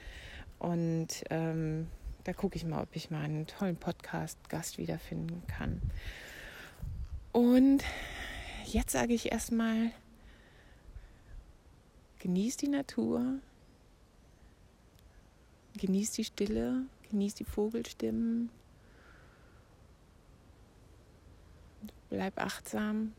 Und 0.59 1.25
ähm, 1.31 1.89
da 2.25 2.33
gucke 2.33 2.57
ich 2.57 2.65
mal, 2.65 2.83
ob 2.83 2.95
ich 2.95 3.11
mal 3.11 3.25
einen 3.25 3.47
tollen 3.47 3.77
Podcast-Gast 3.77 4.79
wiederfinden 4.79 5.43
kann. 5.47 5.81
Und 7.33 7.83
jetzt 8.67 8.93
sage 8.93 9.15
ich 9.15 9.33
erstmal, 9.33 9.91
genieß 12.19 12.57
die 12.57 12.69
Natur, 12.69 13.39
genieß 15.79 16.13
die 16.13 16.25
Stille, 16.25 16.83
genieß 17.11 17.35
die 17.35 17.45
Vogelstimmen, 17.45 18.51
bleib 22.11 22.39
achtsam. 22.39 23.13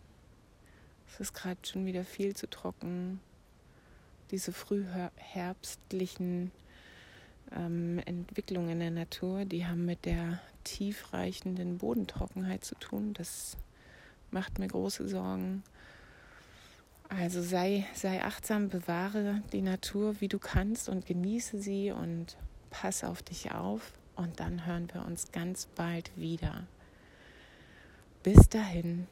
Es 1.07 1.19
ist 1.19 1.33
gerade 1.33 1.59
schon 1.63 1.85
wieder 1.85 2.03
viel 2.03 2.35
zu 2.35 2.49
trocken. 2.49 3.19
Diese 4.31 4.51
frühherbstlichen 4.53 6.51
ähm, 7.55 7.99
Entwicklungen 8.05 8.69
in 8.69 8.79
der 8.79 8.91
Natur, 8.91 9.45
die 9.45 9.65
haben 9.65 9.85
mit 9.85 10.05
der 10.05 10.39
tiefreichenden 10.63 11.79
Bodentrockenheit 11.79 12.63
zu 12.63 12.75
tun. 12.75 13.13
Das 13.13 13.57
macht 14.31 14.59
mir 14.59 14.67
große 14.67 15.07
Sorgen. 15.07 15.63
Also 17.09 17.41
sei, 17.41 17.85
sei 17.93 18.23
achtsam, 18.23 18.69
bewahre 18.69 19.41
die 19.51 19.61
Natur, 19.61 20.21
wie 20.21 20.27
du 20.27 20.37
kannst 20.37 20.89
und 20.89 21.05
genieße 21.07 21.59
sie 21.59 21.91
und 21.91 22.37
pass 22.69 23.03
auf 23.03 23.23
dich 23.23 23.51
auf. 23.51 23.93
Und 24.15 24.39
dann 24.39 24.65
hören 24.65 24.89
wir 24.93 25.05
uns 25.05 25.31
ganz 25.31 25.65
bald 25.65 26.11
wieder. 26.15 26.67
Bis 28.21 28.47
dahin. 28.49 29.07